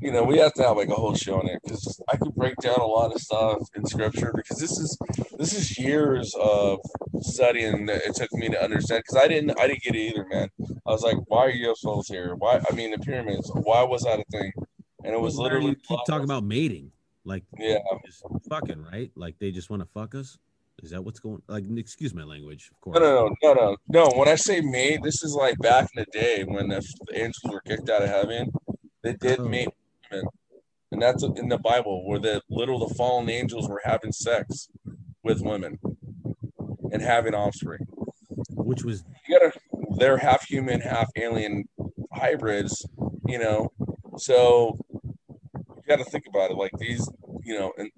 [0.00, 2.34] you know we have to have like a whole show on it because i could
[2.34, 4.96] break down a lot of stuff in scripture because this is
[5.36, 6.78] this is years of
[7.20, 10.26] studying that it took me to understand because i didn't i didn't get it either
[10.30, 10.48] man
[10.86, 14.20] i was like why are ufos here why i mean the pyramids why was that
[14.20, 14.52] a thing
[15.04, 16.92] and it was why literally you keep talking about mating,
[17.24, 17.78] like yeah
[18.48, 19.10] fucking, right?
[19.14, 20.38] Like they just want to fuck us.
[20.82, 21.42] Is that what's going?
[21.48, 22.98] Like, excuse my language, of course.
[23.00, 26.18] no no no no no when i say mate this is like back in the
[26.18, 28.50] day when the, the angels were kicked out of heaven
[29.02, 29.48] they did Oh.
[29.48, 29.68] mate
[30.10, 30.26] women.
[30.92, 34.68] and that's in the bible where the little the fallen angels were having sex
[35.24, 35.78] with women
[36.92, 37.86] and having offspring
[38.50, 39.58] Which was you gotta
[39.98, 41.68] they're half human half alien
[42.12, 42.86] hybrids
[43.26, 43.72] you know
[44.16, 44.78] so
[45.76, 47.08] you gotta think about it like these
[47.44, 47.90] you know and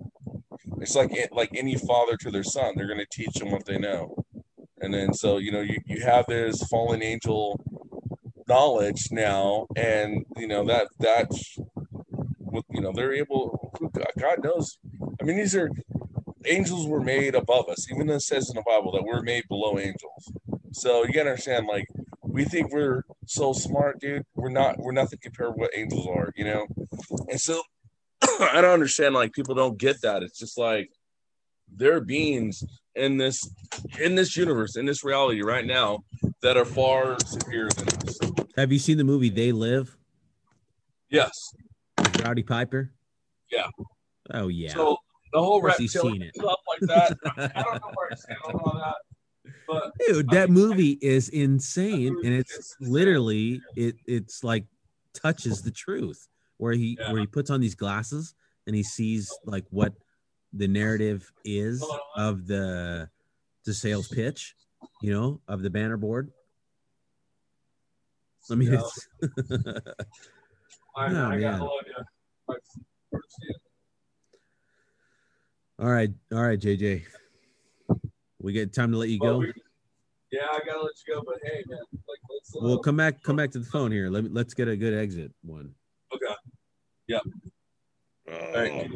[0.80, 4.16] it's like like any father to their son they're gonna teach them what they know
[4.80, 7.58] and then so you know you, you have this fallen angel
[8.48, 11.56] knowledge now and you know that that's
[12.38, 13.72] what you know they're able
[14.18, 14.78] god knows
[15.20, 15.70] i mean these are
[16.46, 17.90] angels were made above us.
[17.90, 20.32] Even it says in the Bible that we're made below angels.
[20.72, 21.86] So you gotta understand, like,
[22.22, 24.24] we think we're so smart, dude.
[24.34, 24.78] We're not.
[24.78, 26.66] We're nothing compared to what angels are, you know.
[27.28, 27.62] And so
[28.40, 29.14] I don't understand.
[29.14, 30.22] Like, people don't get that.
[30.22, 30.90] It's just like
[31.74, 32.64] there are beings
[32.94, 33.48] in this
[33.98, 36.04] in this universe, in this reality right now,
[36.42, 38.18] that are far superior than us.
[38.56, 39.96] Have you seen the movie They Live?
[41.08, 41.32] Yes.
[42.22, 42.92] Roddy Piper?
[43.50, 43.68] Yeah.
[44.32, 44.74] Oh yeah.
[44.74, 44.96] So
[45.32, 46.34] the whole reptilian seen it.
[46.34, 47.52] stuff like that.
[47.56, 52.14] I don't know where I stand on all that, but Dude, that movie is insane,
[52.14, 53.96] movie and it's literally it.
[54.06, 54.66] It's like
[55.14, 56.28] touches the truth
[56.60, 57.10] where he Yeah.
[57.12, 58.34] where he puts on these glasses
[58.66, 59.94] and he sees like what
[60.52, 61.82] the narrative is
[62.16, 63.08] of the
[63.64, 64.54] the sales pitch,
[65.00, 66.30] you know, of the banner board.
[68.50, 68.80] I mean, Yeah.
[68.80, 69.08] it's
[70.96, 71.40] I, Oh, I man.
[71.40, 72.04] gotta love you.
[72.48, 72.60] Like,
[75.78, 77.04] all right, all right, JJ.
[78.38, 79.38] We get time to let you go.
[79.38, 79.52] we-
[80.30, 82.54] yeah, I gotta let you go, but hey, man, like let's.
[82.54, 84.10] Uh, Well, come back, come back to the phone here.
[84.10, 85.74] Let me let's get a good exit one.
[87.12, 87.30] Okay.
[88.28, 88.34] Yeah.
[88.34, 88.90] All right.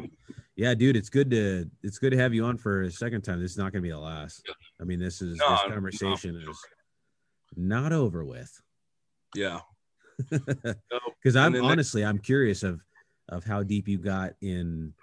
[0.55, 3.41] Yeah, dude, it's good to it's good to have you on for a second time.
[3.41, 4.47] This is not going to be the last.
[4.79, 6.51] I mean, this is No, this conversation no.
[6.51, 6.57] is
[7.55, 8.51] not over with.
[9.35, 9.59] Yeah.
[11.21, 12.79] Because I'm And then honestly, I'm curious of
[13.29, 14.93] of how deep you got in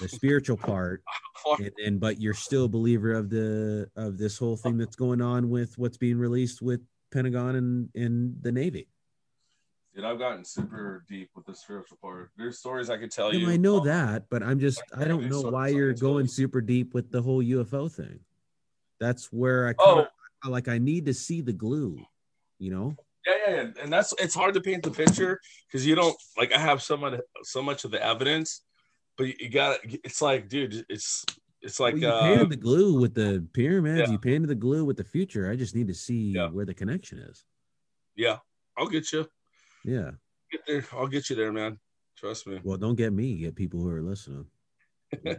[0.00, 1.02] the spiritual part,
[1.58, 5.20] and, and but you're still a believer of the of this whole thing that's going
[5.20, 6.80] on with what's being released with
[7.12, 8.88] Pentagon and and the Navy.
[9.98, 12.30] Dude, I've gotten super deep with the spiritual part.
[12.36, 13.48] There's stories I could tell you.
[13.48, 17.10] I know that, but I'm just I don't know why you're going super deep with
[17.10, 18.20] the whole UFO thing.
[19.00, 20.08] That's where I Oh, kinda,
[20.52, 21.98] like I need to see the glue,
[22.60, 22.96] you know.
[23.26, 26.52] yeah, yeah, yeah, and that's it's hard to paint the picture because you don't like.
[26.52, 28.62] I have so much, so much of the evidence,
[29.16, 31.24] but you, you got It's like, dude, it's
[31.60, 33.98] it's like Well, you uh, painted the glue with the pyramids.
[34.08, 34.12] yeah.
[34.12, 35.50] You painted the glue with the future.
[35.50, 36.50] I just need to see Yeah.
[36.50, 37.44] where the connection is.
[38.14, 38.38] yeah.
[38.76, 39.26] I'll get you.
[39.88, 40.10] Yeah.
[40.52, 40.84] Get there.
[40.92, 41.78] I'll get you there, man.
[42.16, 42.60] Trust me.
[42.62, 43.36] Well, don't get me.
[43.38, 44.46] Get people who are listening.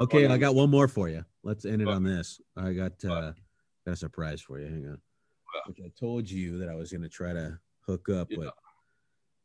[0.00, 1.24] Okay, I got one more for you.
[1.42, 2.40] Let's end it on this.
[2.56, 3.32] I got uh
[3.84, 4.66] got a surprise for you.
[4.66, 4.98] Hang on.
[5.66, 8.36] Which I told you that I was gonna try to hook up, Yeah.
[8.40, 8.54] but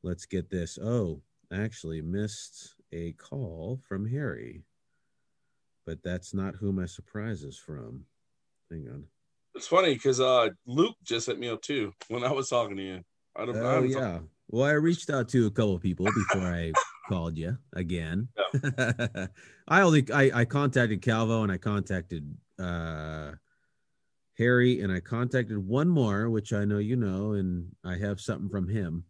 [0.04, 0.78] let's get this.
[0.78, 1.22] Oh,
[1.52, 4.64] I actually missed a call from Harry.
[5.86, 8.06] But that's not who my surprise is from.
[8.70, 9.06] Hang on.
[9.56, 12.84] It's funny because uh, Luke just hit me up too when I was talking to
[12.84, 13.02] you.
[13.40, 13.56] I don't.
[13.56, 14.20] I Oh haven't talked- yeah.
[14.52, 16.72] Well, I reached out to a couple of people before I
[17.08, 18.28] called you again.
[19.68, 23.34] I only I, I contacted Calvo and I contacted uh
[24.38, 28.50] Harry and I contacted one more, which I know you know, and I have something
[28.50, 29.04] from him.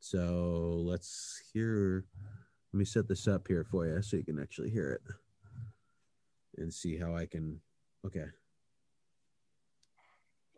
[0.00, 2.06] So let's hear.
[2.72, 5.02] Let me set this up here for you so you can actually hear it
[6.62, 7.60] and see how I can.
[8.06, 8.26] Okay.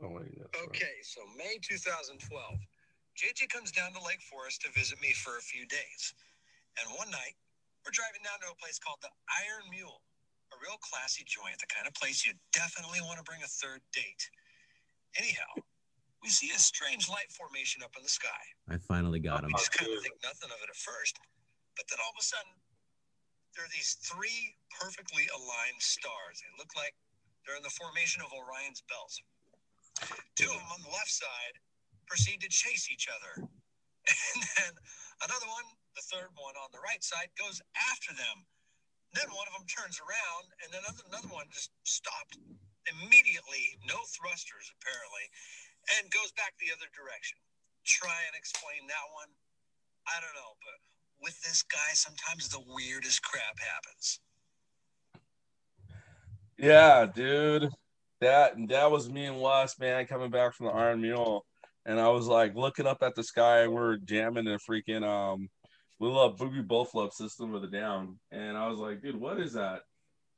[0.05, 0.69] Oh, wait, that's right.
[0.69, 2.55] Okay, so May 2012.
[3.17, 6.15] JJ comes down to Lake Forest to visit me for a few days.
[6.81, 7.37] And one night,
[7.85, 10.01] we're driving down to a place called the Iron Mule,
[10.55, 13.85] a real classy joint, the kind of place you definitely want to bring a third
[13.93, 14.23] date.
[15.19, 15.51] Anyhow,
[16.25, 18.43] we see a strange light formation up in the sky.
[18.71, 19.53] I finally got him.
[19.53, 21.21] We just kind of think nothing of it at first,
[21.77, 22.57] but then all of a sudden,
[23.53, 26.41] there are these three perfectly aligned stars.
[26.41, 26.97] They look like
[27.45, 29.13] they're in the formation of Orion's belt.
[30.41, 31.61] Two of them on the left side
[32.13, 33.49] proceed to chase each other.
[34.37, 34.73] And then
[35.25, 35.65] another one,
[35.97, 38.45] the third one on the right side, goes after them.
[39.15, 42.37] Then one of them turns around, and then another, one just stopped
[42.91, 45.25] immediately, no thrusters apparently,
[45.97, 47.39] and goes back the other direction.
[47.87, 49.31] Try and explain that one.
[50.11, 50.79] I don't know, but
[51.23, 54.19] with this guy, sometimes the weirdest crap happens.
[56.59, 57.71] Yeah, dude.
[58.21, 61.47] That that was me and Wes, man, coming back from the Iron Mule.
[61.87, 65.49] And I was like looking up at the sky and we're jamming a freaking um
[66.01, 68.19] little boogie both love system with a down.
[68.31, 69.81] And I was like, dude, what is that?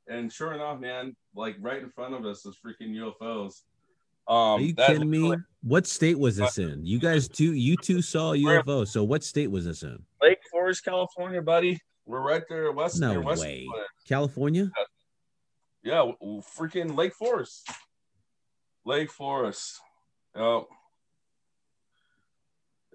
[0.07, 3.61] And sure enough, man, like right in front of us is freaking UFOs.
[4.27, 5.35] Um Are you kidding me?
[5.61, 6.85] What state was this in?
[6.85, 8.87] You guys two, you two saw UFO.
[8.87, 10.03] So what state was this in?
[10.21, 11.79] Lake Forest, California, buddy.
[12.07, 13.41] We're right there, west No West.
[13.41, 13.67] way.
[14.07, 14.71] California?
[15.83, 17.67] Yeah, w- freaking Lake Forest.
[18.85, 19.79] Lake Forest.
[20.35, 20.67] Oh.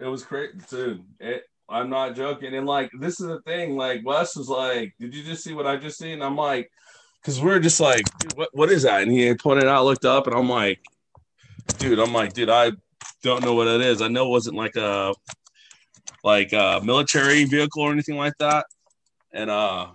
[0.00, 1.04] It was crazy, dude.
[1.18, 2.54] It, I'm not joking.
[2.54, 3.76] And like, this is the thing.
[3.76, 6.70] Like, Wes was like, "Did you just see what I just seen?" I'm like,
[7.20, 9.02] because we are just like, what, what is that?
[9.02, 10.80] And he pointed out, looked up, and I'm like,
[11.78, 12.72] dude, I'm like, dude, I
[13.22, 14.00] don't know what it is.
[14.00, 15.14] I know it wasn't like a
[16.24, 18.66] like a military vehicle or anything like that.
[19.32, 19.88] And uh,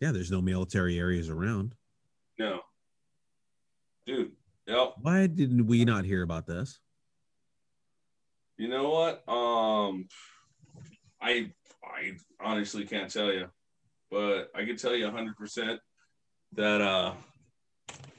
[0.00, 1.74] Yeah, there's no military areas around.
[2.38, 2.60] No.
[4.06, 4.32] Dude,
[4.66, 4.94] yep.
[5.00, 6.80] Why didn't we not hear about this?
[8.60, 9.26] You know what?
[9.26, 10.06] Um
[11.18, 11.50] I
[11.82, 13.46] I honestly can't tell you.
[14.10, 15.78] But I can tell you 100%
[16.56, 17.14] that uh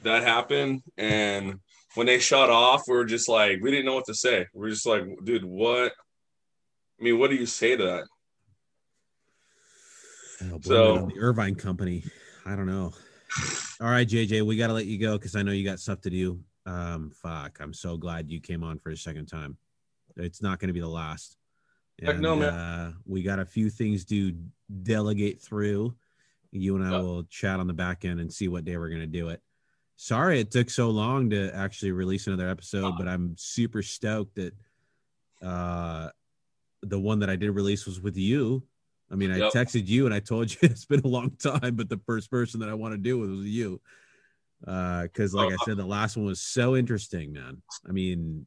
[0.02, 1.60] that happened and
[1.94, 4.48] when they shot off we were just like we didn't know what to say.
[4.56, 5.92] We are just like, dude, what
[7.00, 8.08] I mean, what do you say to that?
[10.52, 12.04] Oh, So- the Irvine Company.
[12.48, 12.94] I don't know.
[13.80, 16.02] All right, JJ, we got to let you go because I know you got stuff
[16.02, 16.40] to do.
[16.66, 19.58] Um, fuck, I'm so glad you came on for a second time.
[20.18, 21.38] It's not going to be the last.
[22.02, 22.54] Heck no, man.
[22.54, 24.34] Uh, we got a few things to
[24.84, 25.96] delegate through.
[26.52, 29.02] You and I will chat on the back end and see what day we're going
[29.02, 29.42] to do it.
[29.96, 34.54] Sorry it took so long to actually release another episode, but I'm super stoked that
[35.42, 36.10] uh,
[36.82, 38.64] the one that I did release was with you.
[39.12, 39.54] I mean, I Yep.
[39.54, 42.60] texted you and I told you it's been a long time, but the first person
[42.62, 43.80] that I want to do with was you.
[44.62, 47.62] Because, like I said, the last one was so interesting, man.
[47.88, 48.46] I mean,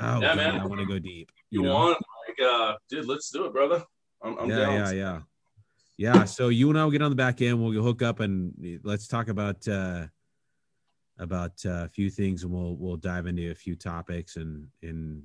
[0.00, 0.60] oh, Yeah, man.
[0.60, 1.30] I want to go deep.
[1.50, 1.74] You, You, know?
[1.74, 1.98] want
[2.28, 3.84] like uh dude, let's do it, brother.
[4.22, 4.74] I'm, I'm yeah, down.
[4.74, 5.20] yeah, yeah,
[5.96, 6.24] yeah.
[6.24, 7.62] So you and I will get on the back end.
[7.62, 10.06] We'll hook up and let's talk about uh,
[11.18, 14.36] about uh, a few things, and we'll we'll dive into a few topics.
[14.36, 15.22] And and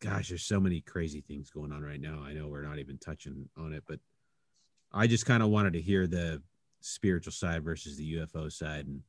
[0.00, 2.22] gosh, there's so many crazy things going on right now.
[2.24, 3.98] I know we're not even touching on it, but
[4.92, 6.42] I just kind of wanted to hear the
[6.80, 9.02] spiritual side versus the UFO side, and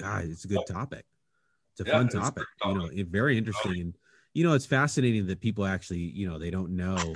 [0.00, 1.04] God, it's a good topic.
[1.74, 2.46] It's a Yeah, fun it's topic.
[2.66, 3.94] You know, it, very interesting, and
[4.32, 7.14] you know, it's fascinating that people actually, you know, they don't know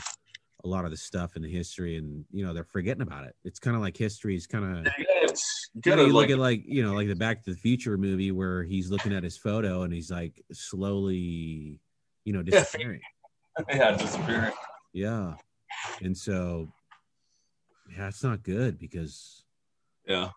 [0.64, 3.36] a lot of the stuff in the history, and you know, they're forgetting about it.
[3.44, 4.84] It's kind of like history is kind of.
[4.86, 4.92] Yeah,
[5.22, 7.56] it's You, know, you like, look at like you know like the Back to the
[7.56, 11.80] Future movie where he's looking at his photo and he's like slowly,
[12.24, 13.00] you know, disappearing.
[13.68, 14.52] yeah, disappearing.
[14.92, 15.34] Yeah,
[16.00, 16.66] and so
[17.96, 19.44] yeah, it's not good because
[20.04, 20.30] Yeah.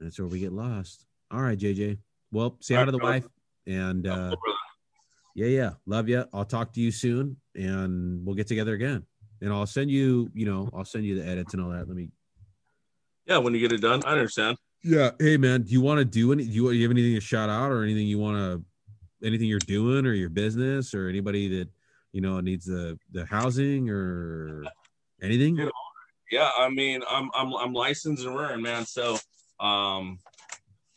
[0.00, 1.06] that's where we get lost.
[1.30, 1.98] All right, JJ.
[2.32, 3.26] Well, say All hi to the right, wife,
[3.68, 4.34] and Yeah, uh,
[5.36, 6.24] yeah, yeah, love you.
[6.32, 9.04] I'll talk to you soon, and we'll get together again.
[9.40, 11.86] And I'll send you, you know, I'll send you the edits and all that.
[11.86, 12.10] Let me
[13.28, 14.56] yeah, when you get it done, I understand.
[14.82, 15.10] Yeah.
[15.18, 16.44] Hey, man, do you want to do any?
[16.44, 19.48] Do you, do you have anything to shout out or anything you want to, anything
[19.48, 21.68] you're doing or your business or anybody that
[22.12, 24.64] you know needs the the housing or
[25.22, 25.56] anything?
[25.56, 25.68] Yeah.
[26.30, 28.84] Yeah, I mean, I'm I'm I'm licensed and running, man.
[28.84, 29.18] So,
[29.60, 30.18] um,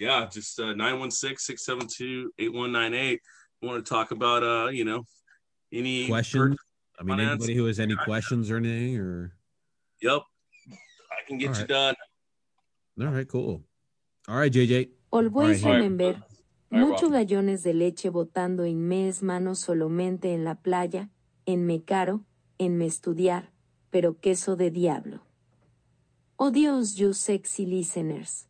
[0.01, 3.19] yeah, just uh, 916-672-8198.
[3.61, 5.05] Want to talk about uh, you know,
[5.71, 6.57] any Questions?
[6.99, 7.43] I mean, finance.
[7.43, 9.35] anybody who has any questions or anything or.
[10.01, 10.23] Yep,
[10.71, 11.67] I can get All you right.
[11.67, 11.95] done.
[12.99, 13.63] All right, cool.
[14.27, 14.89] All right, JJ.
[15.11, 16.23] Always remember, All right,
[16.71, 17.13] muchos Rob.
[17.13, 21.11] gallones de leche botando en mes manos solamente en la playa,
[21.45, 22.25] en me caro,
[22.57, 23.51] en me estudiar,
[23.91, 25.21] pero queso de diablo.
[26.37, 28.47] Oh Dios, you sexy listeners.